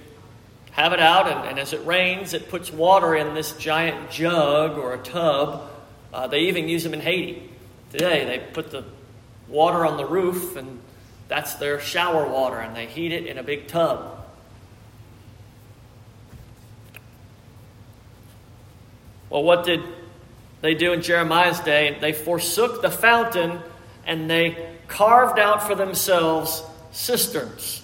have 0.72 0.92
it 0.92 1.00
out, 1.00 1.28
and, 1.28 1.48
and 1.48 1.58
as 1.58 1.72
it 1.72 1.84
rains, 1.84 2.34
it 2.34 2.48
puts 2.48 2.72
water 2.72 3.14
in 3.14 3.34
this 3.34 3.52
giant 3.52 4.10
jug 4.10 4.78
or 4.78 4.94
a 4.94 4.98
tub. 4.98 5.68
Uh, 6.12 6.26
they 6.26 6.40
even 6.42 6.68
use 6.68 6.84
them 6.84 6.94
in 6.94 7.00
Haiti. 7.00 7.50
Today, 7.90 8.24
they 8.24 8.38
put 8.52 8.70
the 8.70 8.84
water 9.48 9.84
on 9.84 9.96
the 9.96 10.06
roof 10.06 10.56
and 10.56 10.80
that's 11.30 11.54
their 11.54 11.78
shower 11.78 12.28
water, 12.28 12.58
and 12.58 12.74
they 12.74 12.86
heat 12.86 13.12
it 13.12 13.26
in 13.26 13.38
a 13.38 13.42
big 13.44 13.68
tub. 13.68 14.26
Well, 19.30 19.44
what 19.44 19.64
did 19.64 19.80
they 20.60 20.74
do 20.74 20.92
in 20.92 21.02
Jeremiah's 21.02 21.60
day? 21.60 21.96
They 22.00 22.12
forsook 22.12 22.82
the 22.82 22.90
fountain 22.90 23.60
and 24.04 24.28
they 24.28 24.74
carved 24.88 25.38
out 25.38 25.62
for 25.68 25.76
themselves 25.76 26.64
cisterns. 26.90 27.79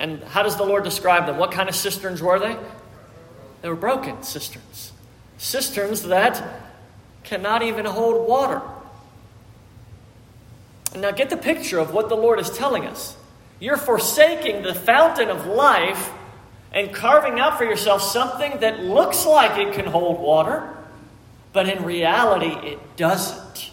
And 0.00 0.22
how 0.24 0.42
does 0.42 0.56
the 0.56 0.64
Lord 0.64 0.82
describe 0.82 1.26
them? 1.26 1.36
What 1.36 1.52
kind 1.52 1.68
of 1.68 1.76
cisterns 1.76 2.22
were 2.22 2.38
they? 2.38 2.56
They 3.60 3.68
were 3.68 3.76
broken 3.76 4.22
cisterns. 4.22 4.92
Cisterns 5.36 6.04
that 6.04 6.42
cannot 7.22 7.62
even 7.62 7.84
hold 7.84 8.26
water. 8.26 8.62
Now 10.96 11.10
get 11.10 11.28
the 11.28 11.36
picture 11.36 11.78
of 11.78 11.92
what 11.92 12.08
the 12.08 12.16
Lord 12.16 12.40
is 12.40 12.50
telling 12.50 12.86
us. 12.86 13.14
You're 13.60 13.76
forsaking 13.76 14.62
the 14.62 14.74
fountain 14.74 15.28
of 15.28 15.46
life 15.46 16.10
and 16.72 16.94
carving 16.94 17.38
out 17.38 17.58
for 17.58 17.64
yourself 17.64 18.00
something 18.02 18.60
that 18.60 18.80
looks 18.80 19.26
like 19.26 19.58
it 19.58 19.74
can 19.74 19.84
hold 19.84 20.18
water, 20.18 20.74
but 21.52 21.68
in 21.68 21.84
reality 21.84 22.54
it 22.66 22.96
doesn't. 22.96 23.70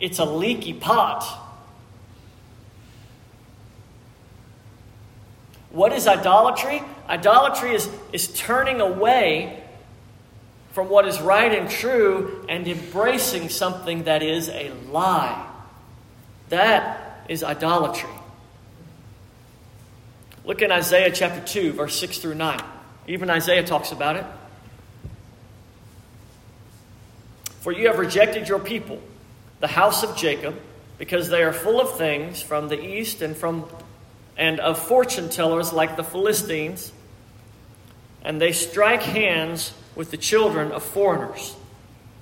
It's 0.00 0.18
a 0.18 0.24
leaky 0.24 0.72
pot. 0.72 1.49
What 5.70 5.92
is 5.92 6.06
idolatry? 6.06 6.82
Idolatry 7.08 7.74
is, 7.74 7.88
is 8.12 8.28
turning 8.28 8.80
away 8.80 9.62
from 10.72 10.88
what 10.88 11.06
is 11.06 11.20
right 11.20 11.52
and 11.52 11.68
true 11.68 12.44
and 12.48 12.66
embracing 12.66 13.48
something 13.48 14.04
that 14.04 14.22
is 14.22 14.48
a 14.48 14.72
lie. 14.90 15.46
That 16.48 17.24
is 17.28 17.42
idolatry. 17.42 18.10
Look 20.44 20.62
in 20.62 20.72
Isaiah 20.72 21.10
chapter 21.12 21.40
2, 21.40 21.72
verse 21.72 21.98
6 21.98 22.18
through 22.18 22.34
9. 22.34 22.60
Even 23.06 23.30
Isaiah 23.30 23.64
talks 23.64 23.92
about 23.92 24.16
it. 24.16 24.24
For 27.60 27.72
you 27.72 27.88
have 27.88 27.98
rejected 27.98 28.48
your 28.48 28.58
people, 28.58 29.00
the 29.60 29.68
house 29.68 30.02
of 30.02 30.16
Jacob, 30.16 30.58
because 30.98 31.28
they 31.28 31.42
are 31.42 31.52
full 31.52 31.80
of 31.80 31.96
things 31.98 32.40
from 32.40 32.68
the 32.68 32.82
east 32.82 33.22
and 33.22 33.36
from 33.36 33.66
and 34.36 34.60
of 34.60 34.78
fortune 34.78 35.28
tellers 35.28 35.72
like 35.72 35.96
the 35.96 36.04
Philistines, 36.04 36.92
and 38.22 38.40
they 38.40 38.52
strike 38.52 39.02
hands 39.02 39.72
with 39.94 40.10
the 40.10 40.16
children 40.16 40.72
of 40.72 40.82
foreigners. 40.82 41.54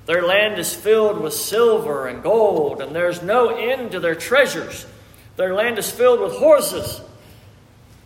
Their 0.07 0.23
land 0.23 0.59
is 0.59 0.75
filled 0.75 1.21
with 1.21 1.35
silver 1.35 2.07
and 2.07 2.23
gold, 2.23 2.81
and 2.81 2.94
there's 2.94 3.23
no 3.23 3.49
end 3.49 3.90
to 3.92 4.01
their 4.01 4.14
treasures. 4.14 4.87
Their 5.37 5.55
land 5.55 5.79
is 5.79 5.90
filled 5.90 6.21
with 6.21 6.33
horses, 6.33 7.01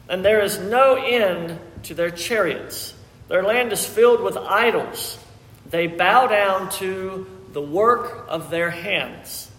and 0.08 0.24
there 0.24 0.42
is 0.42 0.58
no 0.58 0.96
end 0.96 1.58
to 1.84 1.94
their 1.94 2.10
chariots. 2.10 2.94
Their 3.28 3.44
land 3.44 3.72
is 3.72 3.86
filled 3.86 4.20
with 4.20 4.36
idols. 4.36 5.18
they 5.64 5.86
bow 5.86 6.26
down 6.26 6.68
to 6.70 7.26
the 7.52 7.62
work 7.62 8.26
of 8.28 8.50
their 8.50 8.68
hands, 8.68 9.50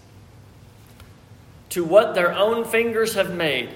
to 1.70 1.82
what 1.82 2.14
their 2.14 2.32
own 2.32 2.64
fingers 2.64 3.14
have 3.14 3.34
made. 3.34 3.68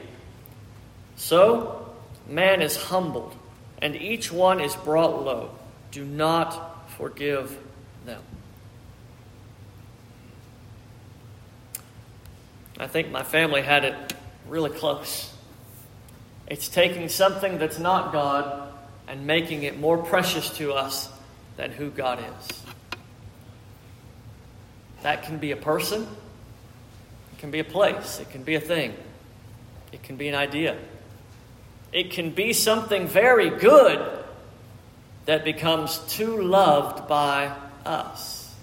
So 1.18 1.92
man 2.28 2.62
is 2.62 2.76
humbled, 2.76 3.35
and 3.83 3.96
each 3.96 4.33
one 4.33 4.61
is 4.61 4.74
brought 4.76 5.24
low. 5.24 5.50
Do 5.90 6.04
not 6.04 6.88
forgive 6.92 7.59
them. 8.07 8.22
I 12.78 12.87
think 12.87 13.11
my 13.11 13.24
family 13.24 13.62
had 13.62 13.85
it 13.85 14.14
really 14.48 14.70
close. 14.70 15.35
It's 16.46 16.68
taking 16.68 17.09
something 17.09 17.59
that's 17.59 17.81
not 17.81 18.12
God 18.12 18.72
and 19.09 19.26
making 19.26 19.64
it 19.64 19.78
more 19.78 19.98
precious 19.98 20.57
to 20.59 20.72
us 20.72 21.11
than 21.57 21.72
who 21.72 21.90
God 21.90 22.20
is. 22.20 22.62
That 25.02 25.24
can 25.24 25.38
be 25.38 25.50
a 25.50 25.57
person, 25.57 26.07
it 27.33 27.38
can 27.38 27.50
be 27.50 27.59
a 27.59 27.64
place, 27.64 28.20
it 28.20 28.31
can 28.31 28.44
be 28.44 28.54
a 28.54 28.61
thing, 28.61 28.94
it 29.92 30.04
can 30.04 30.16
be 30.16 30.28
an 30.28 30.37
idea. 30.37 30.78
It 31.92 32.11
can 32.11 32.31
be 32.31 32.53
something 32.53 33.07
very 33.07 33.51
good 33.51 34.24
that 35.27 35.44
becomes 35.44 35.98
too 36.09 36.40
loved 36.42 37.09
by 37.09 37.55
us. 37.85 38.55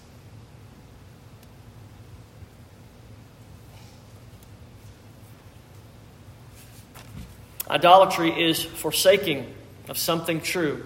Idolatry 7.70 8.30
is 8.48 8.64
forsaking 8.64 9.54
of 9.90 9.98
something 9.98 10.40
true 10.42 10.86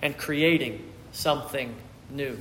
and 0.00 0.16
creating 0.16 0.84
something 1.12 1.74
new. 2.10 2.36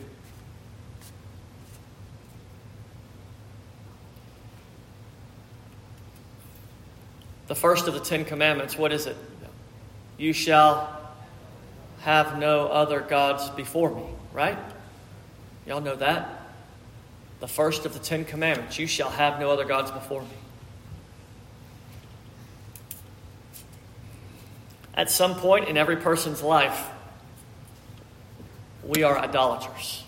The 7.48 7.56
first 7.56 7.88
of 7.88 7.94
the 7.94 8.00
Ten 8.00 8.26
Commandments, 8.26 8.78
what 8.78 8.92
is 8.92 9.08
it? 9.08 9.16
You 10.18 10.34
shall 10.34 11.00
have 12.02 12.38
no 12.38 12.68
other 12.68 13.00
gods 13.00 13.50
before 13.52 13.94
me, 13.94 14.04
right? 14.34 14.58
Y'all 15.66 15.82
know 15.82 15.96
that? 15.96 16.42
The 17.40 17.48
first 17.48 17.86
of 17.86 17.94
the 17.94 18.00
Ten 18.00 18.26
Commandments, 18.26 18.80
you 18.80 18.88
shall 18.88 19.10
have 19.10 19.40
no 19.40 19.52
other 19.52 19.66
gods 19.66 19.92
before 19.92 20.22
me. 20.22 20.28
At 24.94 25.12
some 25.12 25.36
point 25.36 25.70
in 25.70 25.78
every 25.78 25.98
person's 25.98 26.42
life, 26.42 26.88
we 28.84 29.04
are 29.04 29.18
idolaters. 29.18 30.04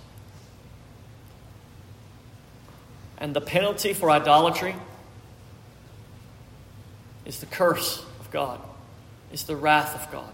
And 3.20 3.36
the 3.36 3.42
penalty 3.42 3.94
for 3.94 4.10
idolatry 4.10 4.76
is 7.30 7.40
the 7.40 7.46
curse 7.46 8.04
of 8.20 8.32
God, 8.32 8.60
is 9.32 9.44
the 9.44 9.56
wrath 9.56 9.94
of 9.94 10.12
God. 10.12 10.34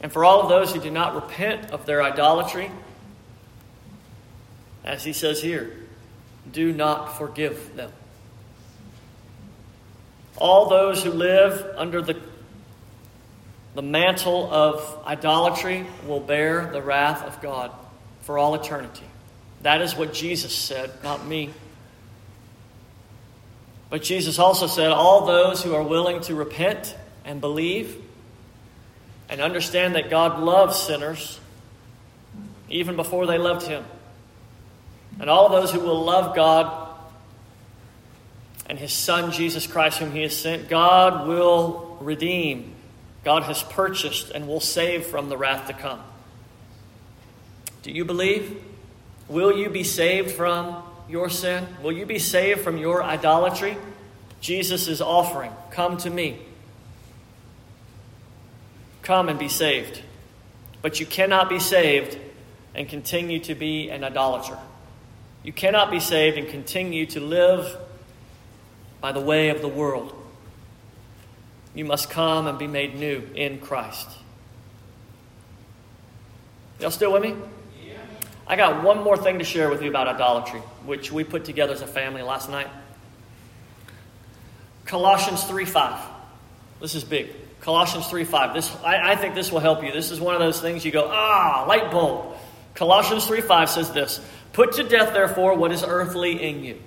And 0.00 0.10
for 0.10 0.24
all 0.24 0.40
of 0.40 0.48
those 0.48 0.72
who 0.72 0.80
do 0.80 0.90
not 0.90 1.14
repent 1.14 1.70
of 1.70 1.84
their 1.84 2.02
idolatry, 2.02 2.70
as 4.82 5.04
he 5.04 5.12
says 5.12 5.42
here, 5.42 5.76
do 6.50 6.72
not 6.72 7.18
forgive 7.18 7.76
them. 7.76 7.92
All 10.38 10.70
those 10.70 11.04
who 11.04 11.10
live 11.10 11.74
under 11.76 12.00
the 12.00 12.18
the 13.74 13.82
mantle 13.82 14.50
of 14.50 15.04
idolatry 15.06 15.84
will 16.06 16.20
bear 16.20 16.70
the 16.72 16.80
wrath 16.80 17.22
of 17.24 17.42
God 17.42 17.70
for 18.22 18.38
all 18.38 18.54
eternity. 18.54 19.04
That 19.60 19.82
is 19.82 19.94
what 19.94 20.14
Jesus 20.14 20.54
said, 20.54 20.90
not 21.04 21.26
me. 21.26 21.50
But 23.88 24.02
Jesus 24.02 24.38
also 24.38 24.66
said, 24.66 24.90
All 24.90 25.26
those 25.26 25.62
who 25.62 25.74
are 25.74 25.82
willing 25.82 26.20
to 26.22 26.34
repent 26.34 26.96
and 27.24 27.40
believe 27.40 27.96
and 29.28 29.40
understand 29.40 29.94
that 29.94 30.10
God 30.10 30.40
loves 30.40 30.78
sinners 30.78 31.40
even 32.68 32.96
before 32.96 33.26
they 33.26 33.38
loved 33.38 33.66
Him, 33.66 33.84
and 35.20 35.30
all 35.30 35.48
those 35.48 35.70
who 35.70 35.80
will 35.80 36.02
love 36.02 36.34
God 36.34 36.88
and 38.68 38.78
His 38.78 38.92
Son, 38.92 39.30
Jesus 39.30 39.66
Christ, 39.66 39.98
whom 39.98 40.10
He 40.10 40.22
has 40.22 40.36
sent, 40.36 40.68
God 40.68 41.28
will 41.28 41.96
redeem 42.00 42.76
God 43.26 43.42
has 43.42 43.60
purchased 43.60 44.30
and 44.30 44.46
will 44.46 44.60
save 44.60 45.04
from 45.04 45.28
the 45.28 45.36
wrath 45.36 45.66
to 45.66 45.72
come. 45.72 46.00
Do 47.82 47.90
you 47.90 48.04
believe? 48.04 48.62
Will 49.26 49.58
you 49.58 49.68
be 49.68 49.82
saved 49.82 50.30
from 50.30 50.80
your 51.08 51.30
sin? 51.30 51.66
Will 51.82 51.92
you 51.92 52.06
be 52.06 52.18
saved 52.18 52.60
from 52.60 52.76
your 52.76 53.02
idolatry? 53.02 53.76
Jesus 54.40 54.88
is 54.88 55.00
offering, 55.00 55.52
Come 55.70 55.96
to 55.98 56.10
me. 56.10 56.38
Come 59.02 59.28
and 59.28 59.38
be 59.38 59.48
saved. 59.48 60.02
But 60.82 61.00
you 61.00 61.06
cannot 61.06 61.48
be 61.48 61.58
saved 61.58 62.18
and 62.74 62.88
continue 62.88 63.40
to 63.40 63.54
be 63.54 63.88
an 63.90 64.04
idolater. 64.04 64.58
You 65.42 65.52
cannot 65.52 65.90
be 65.90 66.00
saved 66.00 66.36
and 66.38 66.48
continue 66.48 67.06
to 67.06 67.20
live 67.20 67.76
by 69.00 69.12
the 69.12 69.20
way 69.20 69.48
of 69.50 69.62
the 69.62 69.68
world 69.68 70.12
you 71.76 71.84
must 71.84 72.08
come 72.08 72.46
and 72.46 72.58
be 72.58 72.66
made 72.66 72.96
new 72.98 73.22
in 73.34 73.58
Christ. 73.58 74.08
Y'all 76.80 76.90
still 76.90 77.12
with 77.12 77.22
me? 77.22 77.36
Yeah. 77.86 77.98
I 78.46 78.56
got 78.56 78.82
one 78.82 79.04
more 79.04 79.16
thing 79.16 79.38
to 79.38 79.44
share 79.44 79.68
with 79.68 79.82
you 79.82 79.90
about 79.90 80.08
idolatry, 80.08 80.62
which 80.86 81.12
we 81.12 81.24
put 81.24 81.44
together 81.44 81.72
as 81.72 81.82
a 81.82 81.86
family 81.86 82.22
last 82.22 82.50
night. 82.50 82.68
Colossians 84.84 85.42
3 85.44 85.64
5. 85.64 86.00
This 86.80 86.94
is 86.94 87.04
big. 87.04 87.30
Colossians 87.60 88.06
3 88.06 88.24
5. 88.24 88.54
This, 88.54 88.74
I, 88.84 89.12
I 89.12 89.16
think 89.16 89.34
this 89.34 89.50
will 89.50 89.60
help 89.60 89.82
you. 89.82 89.92
This 89.92 90.10
is 90.10 90.20
one 90.20 90.34
of 90.34 90.40
those 90.40 90.60
things 90.60 90.84
you 90.84 90.92
go, 90.92 91.08
ah, 91.10 91.64
light 91.66 91.90
bulb. 91.90 92.36
Colossians 92.74 93.26
3 93.26 93.40
5 93.40 93.70
says 93.70 93.92
this 93.92 94.20
Put 94.52 94.74
to 94.74 94.84
death, 94.84 95.12
therefore, 95.12 95.54
what 95.56 95.72
is 95.72 95.84
earthly 95.86 96.42
in 96.42 96.64
you 96.64 96.78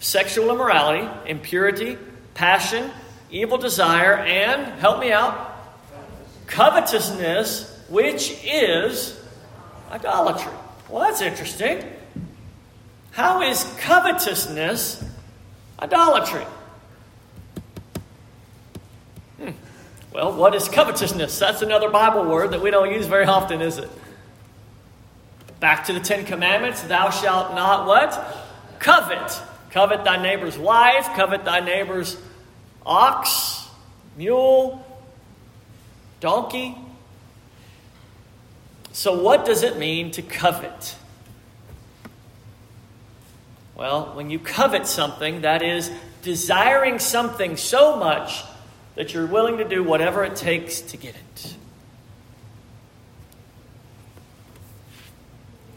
sexual 0.00 0.50
immorality, 0.50 1.08
impurity, 1.26 1.96
passion, 2.34 2.90
evil 3.30 3.58
desire, 3.58 4.16
and, 4.16 4.80
help 4.80 4.98
me 4.98 5.12
out, 5.12 5.56
covetousness, 6.46 7.84
which 7.88 8.36
is 8.44 9.20
idolatry. 9.90 10.52
Well, 10.88 11.04
that's 11.04 11.20
interesting. 11.20 11.84
How 13.12 13.42
is 13.42 13.64
covetousness 13.78 15.04
idolatry? 15.80 16.46
Hmm. 19.38 19.50
Well, 20.12 20.32
what 20.32 20.54
is 20.54 20.68
covetousness? 20.68 21.38
That's 21.38 21.62
another 21.62 21.90
Bible 21.90 22.24
word 22.24 22.52
that 22.52 22.62
we 22.62 22.70
don't 22.70 22.92
use 22.92 23.06
very 23.06 23.24
often, 23.24 23.60
is 23.60 23.78
it? 23.78 23.90
Back 25.58 25.84
to 25.86 25.92
the 25.92 26.00
Ten 26.00 26.24
Commandments 26.24 26.82
Thou 26.82 27.10
shalt 27.10 27.54
not 27.54 27.86
what? 27.86 28.12
Covet. 28.78 29.40
Covet 29.70 30.04
thy 30.04 30.20
neighbor's 30.20 30.58
wife, 30.58 31.06
covet 31.14 31.44
thy 31.44 31.60
neighbor's 31.60 32.16
ox, 32.84 33.68
mule, 34.16 34.84
donkey. 36.18 36.76
So, 38.92 39.22
what 39.22 39.44
does 39.44 39.62
it 39.62 39.78
mean 39.78 40.10
to 40.12 40.22
covet? 40.22 40.96
Well, 43.80 44.12
when 44.14 44.28
you 44.28 44.38
covet 44.38 44.86
something, 44.86 45.40
that 45.40 45.62
is 45.62 45.90
desiring 46.20 46.98
something 46.98 47.56
so 47.56 47.96
much 47.96 48.44
that 48.94 49.14
you're 49.14 49.24
willing 49.24 49.56
to 49.56 49.64
do 49.66 49.82
whatever 49.82 50.22
it 50.22 50.36
takes 50.36 50.82
to 50.82 50.98
get 50.98 51.14
it. 51.14 51.56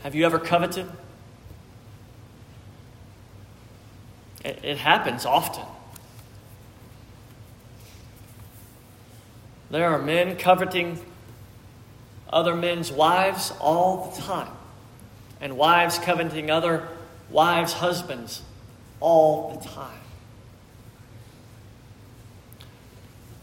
Have 0.02 0.16
you 0.16 0.26
ever 0.26 0.38
coveted? 0.38 0.92
It, 4.44 4.78
happens 4.80 5.26
often. 5.26 5.64
There 9.72 9.90
are 9.90 10.02
men 10.02 10.36
coveting 10.36 11.00
other 12.30 12.54
men's 12.54 12.92
wives 12.92 13.54
all 13.62 14.12
the 14.12 14.22
time, 14.24 14.52
and 15.40 15.56
wives 15.56 15.98
coveting 16.00 16.52
other 16.52 16.90
wives' 17.34 17.74
husbands 17.74 18.42
all 19.00 19.56
the 19.56 19.68
time. 19.68 20.00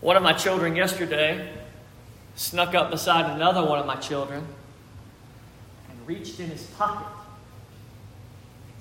One 0.00 0.16
of 0.16 0.22
my 0.22 0.32
children 0.32 0.76
yesterday 0.76 1.52
snuck 2.36 2.74
up 2.74 2.90
beside 2.90 3.36
another 3.36 3.62
one 3.62 3.78
of 3.78 3.84
my 3.84 3.96
children 3.96 4.46
and 5.90 6.06
reached 6.06 6.40
in 6.40 6.48
his 6.48 6.62
pocket, 6.78 7.06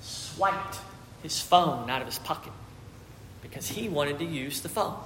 swiped 0.00 0.78
his 1.22 1.40
phone 1.40 1.90
out 1.90 2.00
of 2.00 2.06
his 2.06 2.18
pocket 2.20 2.52
because 3.42 3.68
he 3.68 3.88
wanted 3.88 4.18
to 4.20 4.24
use 4.24 4.62
the 4.62 4.68
phone. 4.68 4.96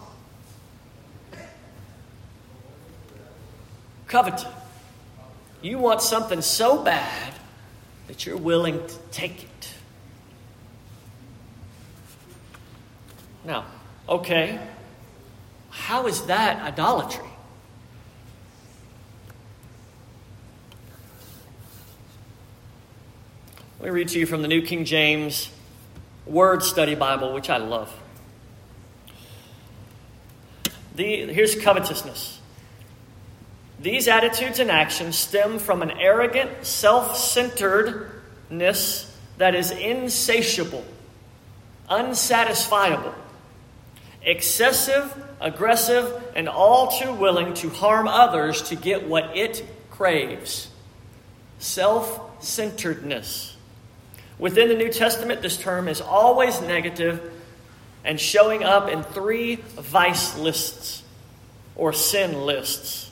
Coveting. 4.07 4.51
You 5.63 5.79
want 5.79 6.03
something 6.03 6.43
so 6.43 6.85
bad 6.85 7.33
that 8.07 8.27
you're 8.27 8.37
willing 8.37 8.87
to 8.87 8.97
take 9.11 9.45
it. 9.45 9.49
Now, 13.45 13.67
okay, 14.09 14.59
how 15.71 16.07
is 16.07 16.27
that 16.27 16.63
idolatry? 16.63 17.29
Let 23.81 23.87
me 23.87 23.91
read 23.91 24.09
to 24.09 24.19
you 24.19 24.25
from 24.25 24.41
the 24.41 24.49
New 24.49 24.63
King 24.63 24.87
James 24.87 25.51
Word 26.27 26.63
Study 26.63 26.95
Bible, 26.95 27.35
which 27.35 27.51
I 27.51 27.59
love. 27.59 27.95
The, 30.95 31.27
here's 31.27 31.55
covetousness. 31.55 32.41
These 33.81 34.09
attitudes 34.09 34.59
and 34.59 34.71
actions 34.71 35.19
stem 35.19 35.59
from 35.59 35.83
an 35.83 35.91
arrogant 35.91 36.65
self 36.65 37.19
centeredness 37.19 39.15
that 39.37 39.55
is 39.55 39.71
insatiable, 39.71 40.85
unsatisfiable, 41.91 43.13
excessive, 44.25 45.15
aggressive, 45.41 46.23
and 46.35 46.49
all 46.49 46.89
too 46.89 47.13
willing 47.15 47.55
to 47.55 47.69
harm 47.71 48.09
others 48.09 48.63
to 48.63 48.77
get 48.77 49.07
what 49.09 49.37
it 49.37 49.65
craves. 49.91 50.69
Self 51.59 52.43
centeredness. 52.43 53.57
Within 54.39 54.69
the 54.69 54.75
New 54.75 54.91
Testament, 54.91 55.43
this 55.43 55.57
term 55.57 55.89
is 55.89 56.01
always 56.01 56.61
negative 56.61 57.33
and 58.05 58.21
showing 58.21 58.65
up 58.65 58.89
in 58.89 59.03
three 59.03 59.57
vice 59.57 60.37
lists 60.37 61.03
or 61.77 61.93
sin 61.93 62.43
lists. 62.45 63.11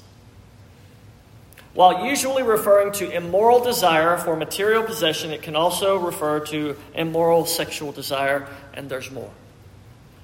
While 1.74 2.04
usually 2.04 2.42
referring 2.42 2.92
to 2.94 3.10
immoral 3.10 3.64
desire 3.64 4.18
for 4.18 4.36
material 4.36 4.82
possession, 4.82 5.30
it 5.30 5.40
can 5.40 5.56
also 5.56 5.96
refer 5.96 6.40
to 6.46 6.76
immoral 6.94 7.46
sexual 7.46 7.92
desire, 7.92 8.46
and 8.74 8.90
there's 8.90 9.10
more. 9.10 9.30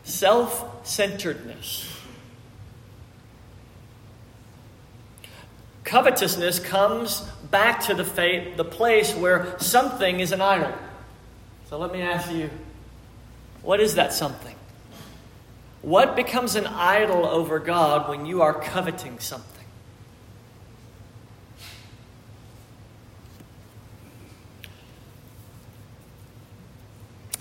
Self 0.08 0.86
centeredness. 0.86 1.86
Covetousness 5.84 6.60
comes 6.60 7.20
back 7.50 7.84
to 7.84 7.94
the, 7.94 8.04
faith, 8.04 8.56
the 8.56 8.64
place 8.64 9.14
where 9.14 9.54
something 9.58 10.20
is 10.20 10.32
an 10.32 10.40
idol. 10.40 10.72
So 11.68 11.78
let 11.78 11.92
me 11.92 12.00
ask 12.00 12.32
you 12.32 12.48
what 13.62 13.80
is 13.80 13.96
that 13.96 14.14
something? 14.14 14.56
What 15.82 16.16
becomes 16.16 16.54
an 16.54 16.66
idol 16.66 17.26
over 17.26 17.58
God 17.58 18.08
when 18.08 18.24
you 18.24 18.40
are 18.40 18.54
coveting 18.54 19.18
something? 19.18 19.57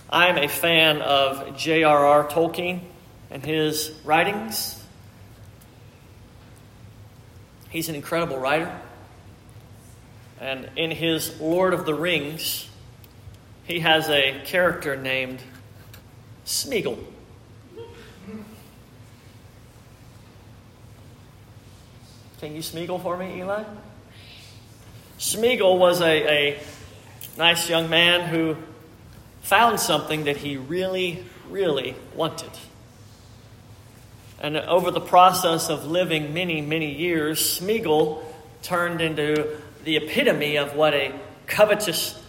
I 0.09 0.27
am 0.27 0.37
a 0.37 0.47
fan 0.47 1.01
of 1.01 1.57
J.R.R. 1.57 2.29
Tolkien 2.29 2.79
and 3.29 3.43
his 3.43 3.91
writings. 4.05 4.81
He's 7.69 7.89
an 7.89 7.95
incredible 7.95 8.37
writer. 8.37 8.73
And 10.39 10.69
in 10.77 10.91
his 10.91 11.41
Lord 11.41 11.73
of 11.73 11.85
the 11.85 11.93
Rings, 11.93 12.69
he 13.65 13.81
has 13.81 14.07
a 14.09 14.41
character 14.45 14.95
named 14.95 15.41
Smeagol. 16.45 16.97
Can 22.39 22.55
you 22.55 22.61
Smeagol 22.61 23.01
for 23.01 23.17
me, 23.17 23.39
Eli? 23.39 23.63
Smeagol 25.19 25.77
was 25.77 25.99
a, 25.99 26.53
a 26.53 26.59
nice 27.37 27.67
young 27.67 27.89
man 27.89 28.29
who 28.29 28.55
found 29.47 29.79
something 29.79 30.25
that 30.25 30.35
he 30.35 30.57
really, 30.57 31.23
really 31.49 31.95
wanted. 32.13 32.51
And 34.41 34.57
over 34.57 34.91
the 34.91 34.99
process 34.99 35.69
of 35.69 35.85
living 35.85 36.33
many, 36.33 36.59
many 36.59 36.93
years, 36.93 37.57
Smeagol 37.57 38.25
turned 38.61 38.99
into 38.99 39.57
the 39.85 39.95
epitome 39.95 40.57
of 40.57 40.75
what 40.75 40.93
a 40.93 41.17
covetous 41.45 42.21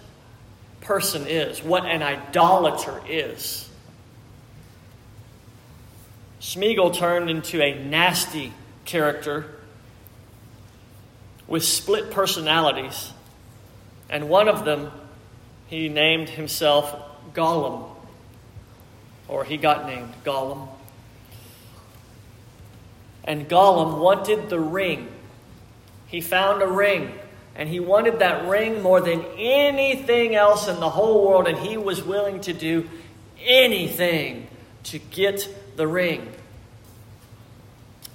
person 0.81 1.27
is, 1.27 1.61
what 1.61 1.87
an 1.87 2.05
idolater 2.05 3.03
is. 3.09 3.69
Smeagol 6.41 6.95
turned 6.95 7.29
into 7.29 7.61
a 7.61 7.83
nasty 7.83 8.53
character 8.85 9.57
with 11.49 11.65
split 11.65 12.13
personalities, 12.13 13.13
and 14.09 14.29
one 14.29 14.47
of 14.47 14.65
them 14.65 14.93
he 15.69 15.89
named 15.89 16.31
himself 16.31 16.95
Gollum, 17.35 17.85
or 19.29 19.45
he 19.45 19.57
got 19.57 19.87
named 19.87 20.13
Gollum. 20.25 20.69
And 23.25 23.49
Gollum 23.49 23.99
wanted 24.01 24.49
the 24.49 24.59
ring. 24.59 25.09
He 26.07 26.23
found 26.23 26.63
a 26.63 26.67
ring, 26.67 27.13
and 27.55 27.69
he 27.69 27.81
wanted 27.81 28.21
that 28.21 28.49
ring 28.49 28.83
more 28.83 29.03
than 29.03 29.23
anything 29.37 30.35
else 30.35 30.69
in 30.69 30.81
the 30.81 30.89
whole 30.89 31.27
world, 31.27 31.47
and 31.47 31.59
he 31.59 31.77
was 31.77 32.03
willing 32.03 32.41
to 32.43 32.55
do 32.55 32.89
anything 33.45 34.49
to 34.85 34.99
get 34.99 35.47
the 35.77 35.87
ring. 35.87 36.33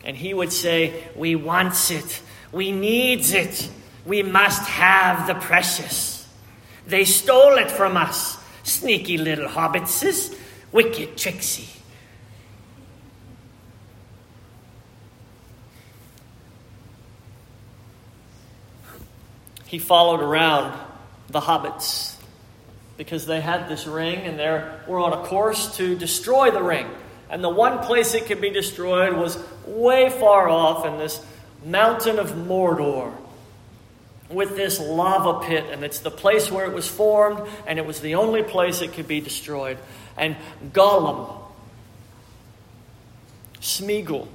And 0.04 0.18
he 0.18 0.34
would 0.34 0.52
say, 0.52 1.04
We 1.16 1.36
wants 1.36 1.92
it. 1.92 2.22
We 2.52 2.72
needs 2.72 3.32
it. 3.32 3.70
We 4.06 4.24
must 4.24 4.68
have 4.68 5.28
the 5.28 5.36
precious. 5.36 6.13
They 6.88 7.06
stole 7.06 7.58
it 7.58 7.72
from 7.72 7.98
us, 7.98 8.38
sneaky 8.64 9.18
little 9.18 9.48
hobbitses, 9.48 10.36
wicked 10.72 11.18
tricksy. 11.18 11.70
He 19.66 19.80
followed 19.80 20.22
around 20.22 20.78
the 21.30 21.40
hobbits 21.40 22.16
because 22.96 23.26
they 23.26 23.42
had 23.42 23.68
this 23.68 23.88
ring 23.88 24.20
and 24.20 24.38
they 24.38 24.48
were 24.88 25.00
on 25.00 25.14
a 25.14 25.26
course 25.26 25.78
to 25.78 25.96
destroy 25.98 26.52
the 26.52 26.62
ring. 26.62 26.88
And 27.30 27.44
the 27.44 27.50
one 27.50 27.80
place 27.80 28.14
it 28.14 28.28
could 28.28 28.40
be 28.40 28.52
destroyed 28.52 29.14
was 29.14 29.44
way 29.66 30.12
far 30.12 30.48
off 30.48 30.86
in 30.86 31.00
this 31.00 31.26
mountain 31.66 32.20
of 32.20 32.34
Mordor 32.34 33.16
with 34.34 34.56
this 34.56 34.80
lava 34.80 35.46
pit, 35.46 35.66
and 35.72 35.84
it's 35.84 36.00
the 36.00 36.12
place 36.12 36.52
where 36.52 36.66
it 36.66 36.74
was 36.74 36.88
formed, 36.88 37.42
and 37.68 37.80
it 37.80 37.86
was 37.86 38.02
the 38.02 38.16
only 38.16 38.44
place 38.44 38.82
it 38.82 38.94
could 38.94 39.08
be 39.08 39.22
destroyed. 39.22 39.78
And 40.18 40.36
Gollum, 40.72 41.42
Smeagol, 43.62 44.28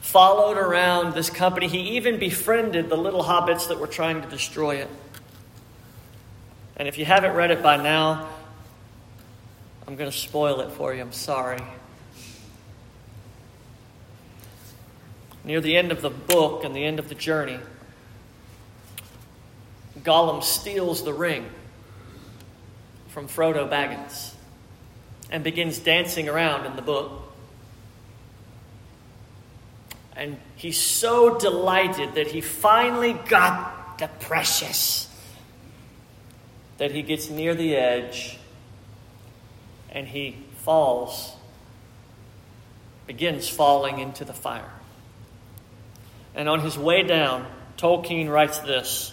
followed 0.00 0.56
around 0.56 1.14
this 1.14 1.28
company. 1.28 1.68
He 1.68 1.96
even 1.96 2.18
befriended 2.18 2.88
the 2.88 2.96
little 2.96 3.22
hobbits 3.22 3.68
that 3.68 3.78
were 3.78 3.86
trying 3.86 4.22
to 4.22 4.28
destroy 4.28 4.76
it. 4.76 4.88
And 6.76 6.88
if 6.88 6.96
you 6.96 7.04
haven't 7.04 7.34
read 7.34 7.50
it 7.50 7.62
by 7.62 7.76
now, 7.76 8.28
I'm 9.86 9.96
going 9.96 10.10
to 10.10 10.16
spoil 10.16 10.60
it 10.60 10.70
for 10.72 10.94
you. 10.94 11.00
I'm 11.00 11.12
sorry. 11.12 11.60
Near 15.44 15.60
the 15.60 15.76
end 15.76 15.92
of 15.92 16.02
the 16.02 16.10
book 16.10 16.64
and 16.64 16.74
the 16.74 16.84
end 16.84 16.98
of 16.98 17.08
the 17.08 17.14
journey, 17.14 17.58
Gollum 20.08 20.42
steals 20.42 21.04
the 21.04 21.12
ring 21.12 21.46
from 23.08 23.28
Frodo 23.28 23.68
Baggins 23.68 24.32
and 25.30 25.44
begins 25.44 25.78
dancing 25.78 26.30
around 26.30 26.64
in 26.64 26.76
the 26.76 26.82
book. 26.82 27.12
And 30.16 30.38
he's 30.56 30.78
so 30.78 31.38
delighted 31.38 32.14
that 32.14 32.28
he 32.28 32.40
finally 32.40 33.12
got 33.12 33.98
the 33.98 34.08
precious 34.20 35.10
that 36.78 36.90
he 36.90 37.02
gets 37.02 37.28
near 37.28 37.54
the 37.54 37.76
edge 37.76 38.38
and 39.90 40.08
he 40.08 40.36
falls, 40.62 41.36
begins 43.06 43.46
falling 43.46 43.98
into 43.98 44.24
the 44.24 44.32
fire. 44.32 44.72
And 46.34 46.48
on 46.48 46.60
his 46.60 46.78
way 46.78 47.02
down, 47.02 47.44
Tolkien 47.76 48.30
writes 48.30 48.60
this 48.60 49.12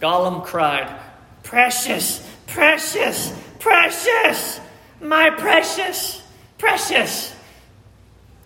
Gollum 0.00 0.44
cried, 0.44 1.00
Precious, 1.42 2.26
precious, 2.46 3.32
precious, 3.58 4.60
my 5.00 5.30
precious, 5.30 6.22
precious. 6.58 7.34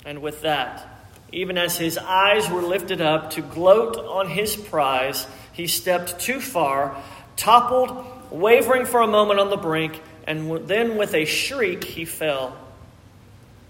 And 0.05 0.22
with 0.22 0.42
that, 0.42 0.86
even 1.32 1.59
as 1.59 1.76
his 1.76 1.99
eyes 1.99 2.49
were 2.51 2.62
lifted 2.62 3.01
up 3.01 3.30
to 3.32 3.42
gloat 3.42 3.96
on 3.96 4.28
his 4.28 4.57
prize, 4.57 5.26
he 5.53 5.66
stepped 5.66 6.18
too 6.18 6.40
far, 6.40 7.03
toppled, 7.36 8.05
wavering 8.30 8.86
for 8.86 9.01
a 9.01 9.07
moment 9.07 9.40
on 9.40 9.51
the 9.51 9.57
brink, 9.57 10.01
and 10.26 10.66
then 10.66 10.96
with 10.96 11.14
a 11.14 11.24
shriek 11.24 11.84
he 11.84 12.05
fell. 12.05 12.57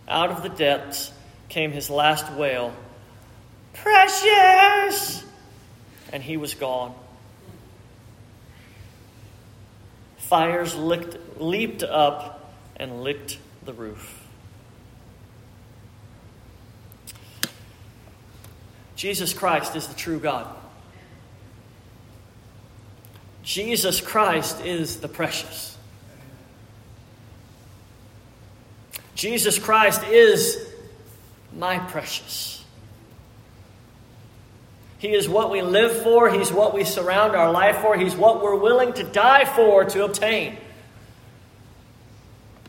Out 0.09 0.31
of 0.31 0.43
the 0.43 0.49
depths 0.49 1.12
came 1.49 1.72
his 1.72 1.91
last 1.91 2.33
wail 2.33 2.74
Precious! 3.74 5.24
and 6.12 6.22
he 6.22 6.37
was 6.37 6.55
gone. 6.55 6.95
Fires 10.29 10.74
licked, 10.74 11.41
leaped 11.41 11.83
up 11.83 12.55
and 12.76 13.03
licked 13.03 13.39
the 13.64 13.72
roof. 13.72 14.26
Jesus 18.95 19.33
Christ 19.33 19.74
is 19.74 19.87
the 19.87 19.95
true 19.95 20.20
God. 20.20 20.55
Jesus 23.43 24.03
Christ 24.03 24.62
is 24.66 25.01
the 25.01 25.09
precious. 25.09 25.79
Jesus 29.14 29.59
Christ 29.59 30.05
is 30.05 30.62
my 31.57 31.79
precious. 31.79 32.57
He 34.99 35.14
is 35.14 35.28
what 35.28 35.51
we 35.51 35.62
live 35.62 36.03
for. 36.03 36.28
He's 36.28 36.53
what 36.53 36.74
we 36.74 36.84
surround 36.84 37.36
our 37.36 37.53
life 37.53 37.78
for. 37.78 37.96
He's 37.96 38.16
what 38.16 38.42
we're 38.42 38.57
willing 38.57 38.92
to 38.94 39.05
die 39.05 39.44
for 39.44 39.84
to 39.84 40.05
obtain. 40.05 40.57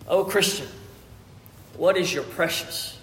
Oh, 0.07 0.23
Christian, 0.23 0.67
what 1.75 1.97
is 1.97 2.13
your 2.13 2.23
precious? 2.23 2.97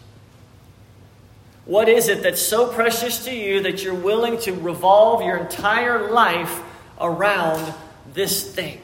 What 1.64 1.88
is 1.88 2.08
it 2.08 2.22
that's 2.22 2.40
so 2.40 2.72
precious 2.72 3.24
to 3.24 3.34
you 3.34 3.62
that 3.62 3.82
you're 3.82 3.94
willing 3.94 4.38
to 4.42 4.52
revolve 4.52 5.22
your 5.22 5.36
entire 5.36 6.12
life 6.12 6.62
around 7.00 7.74
this 8.14 8.54
thing? 8.54 8.80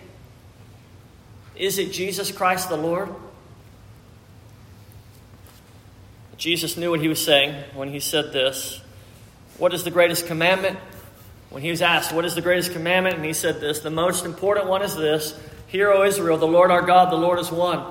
Is 1.54 1.78
it 1.78 1.92
Jesus 1.92 2.32
Christ 2.32 2.68
the 2.68 2.76
Lord? 2.76 3.08
Jesus 6.36 6.76
knew 6.76 6.90
what 6.90 7.00
he 7.00 7.06
was 7.06 7.24
saying 7.24 7.54
when 7.74 7.88
he 7.88 8.00
said 8.00 8.32
this. 8.32 8.81
What 9.62 9.72
is 9.72 9.84
the 9.84 9.92
greatest 9.92 10.26
commandment? 10.26 10.76
When 11.50 11.62
he 11.62 11.70
was 11.70 11.82
asked, 11.82 12.12
What 12.12 12.24
is 12.24 12.34
the 12.34 12.40
greatest 12.40 12.72
commandment? 12.72 13.14
And 13.14 13.24
he 13.24 13.32
said 13.32 13.60
this 13.60 13.78
The 13.78 13.90
most 13.90 14.24
important 14.24 14.66
one 14.66 14.82
is 14.82 14.96
this 14.96 15.38
Hear, 15.68 15.92
O 15.92 16.02
Israel, 16.02 16.36
the 16.36 16.48
Lord 16.48 16.72
our 16.72 16.82
God, 16.82 17.12
the 17.12 17.16
Lord 17.16 17.38
is 17.38 17.48
one. 17.52 17.86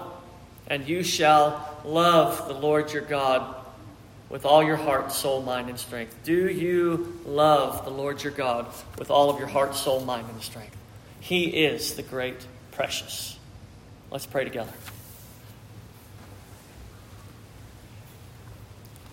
And 0.68 0.86
you 0.86 1.02
shall 1.02 1.80
love 1.86 2.50
the 2.50 2.54
Lord 2.56 2.92
your 2.92 3.04
God 3.04 3.56
with 4.28 4.46
all 4.46 4.62
your 4.62 4.76
heart, 4.76 5.14
soul, 5.14 5.44
mind, 5.44 5.70
and 5.70 5.80
strength. 5.80 6.14
Do 6.26 6.50
you 6.50 7.18
love 7.26 7.86
the 7.86 7.92
Lord 7.92 8.22
your 8.22 8.34
God 8.34 8.68
with 9.00 9.10
all 9.10 9.30
of 9.30 9.40
your 9.40 9.48
heart, 9.48 9.74
soul, 9.74 10.02
mind, 10.02 10.28
and 10.30 10.42
strength? 10.42 10.76
He 11.22 11.46
is 11.46 11.96
the 11.96 12.04
great 12.04 12.46
precious. 12.74 13.40
Let's 14.12 14.26
pray 14.26 14.44
together. 14.44 14.74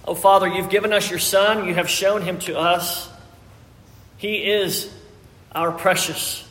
Oh, 0.08 0.14
Father, 0.14 0.48
you've 0.48 0.70
given 0.70 0.94
us 0.94 1.10
your 1.10 1.18
Son. 1.18 1.68
You 1.68 1.74
have 1.74 1.90
shown 1.90 2.22
him 2.22 2.38
to 2.40 2.58
us. 2.58 3.10
He 4.16 4.36
is 4.36 4.90
our 5.52 5.70
precious. 5.70 6.48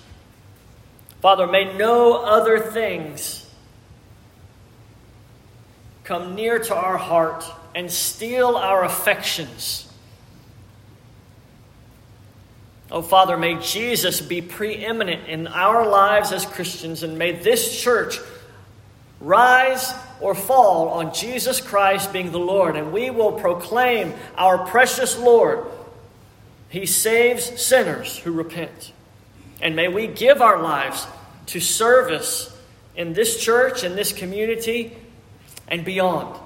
Father, 1.21 1.47
may 1.47 1.75
no 1.75 2.23
other 2.23 2.59
things 2.59 3.49
come 6.03 6.35
near 6.35 6.59
to 6.59 6.75
our 6.75 6.97
heart 6.97 7.45
and 7.73 7.91
steal 7.91 8.57
our 8.57 8.83
affections. 8.83 9.91
Oh, 12.91 13.01
Father, 13.01 13.37
may 13.37 13.59
Jesus 13.59 14.21
be 14.21 14.43
preeminent 14.43 15.27
in 15.27 15.47
our 15.47 15.89
lives 15.89 16.31
as 16.31 16.45
Christians, 16.45 17.01
and 17.01 17.17
may 17.17 17.31
this 17.31 17.81
church 17.81 18.19
rise 19.19 19.93
or 20.19 20.35
fall 20.35 20.89
on 20.89 21.13
Jesus 21.13 21.61
Christ 21.61 22.13
being 22.13 22.31
the 22.31 22.39
Lord, 22.39 22.75
and 22.75 22.91
we 22.91 23.09
will 23.09 23.33
proclaim 23.33 24.13
our 24.35 24.65
precious 24.65 25.17
Lord. 25.17 25.65
He 26.69 26.85
saves 26.85 27.61
sinners 27.61 28.17
who 28.17 28.31
repent. 28.31 28.93
And 29.61 29.75
may 29.75 29.87
we 29.87 30.07
give 30.07 30.41
our 30.41 30.61
lives 30.61 31.07
to 31.47 31.59
service 31.59 32.55
in 32.95 33.13
this 33.13 33.43
church, 33.43 33.83
in 33.83 33.95
this 33.95 34.11
community, 34.11 34.95
and 35.67 35.85
beyond. 35.85 36.39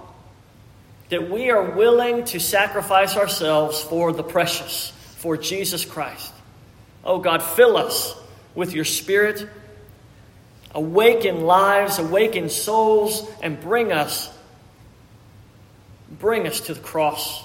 That 1.10 1.30
we 1.30 1.50
are 1.50 1.72
willing 1.72 2.24
to 2.26 2.40
sacrifice 2.40 3.18
ourselves 3.18 3.82
for 3.82 4.14
the 4.14 4.24
precious, 4.24 4.92
for 5.18 5.38
Jesus 5.38 5.84
Christ. 5.84 6.32
Oh 7.04 7.20
God, 7.20 7.42
fill 7.42 7.78
us 7.78 8.16
with 8.56 8.74
your 8.74 8.86
Spirit. 8.86 9.48
Awaken 10.74 11.42
lives, 11.42 12.00
awaken 12.00 12.50
souls, 12.50 13.30
and 13.42 13.60
bring 13.60 13.92
us, 13.92 14.34
bring 16.20 16.48
us 16.48 16.62
to 16.62 16.74
the 16.74 16.80
cross 16.80 17.44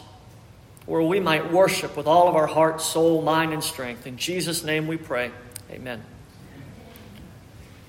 where 0.87 1.03
we 1.03 1.18
might 1.18 1.53
worship 1.53 1.97
with 1.97 2.07
all 2.07 2.29
of 2.29 2.37
our 2.37 2.47
heart, 2.47 2.81
soul, 2.81 3.22
mind, 3.22 3.53
and 3.53 3.62
strength. 3.62 4.07
In 4.07 4.16
Jesus' 4.16 4.62
name 4.62 4.87
we 4.87 4.97
pray. 4.97 5.33
Amen. 5.70 6.03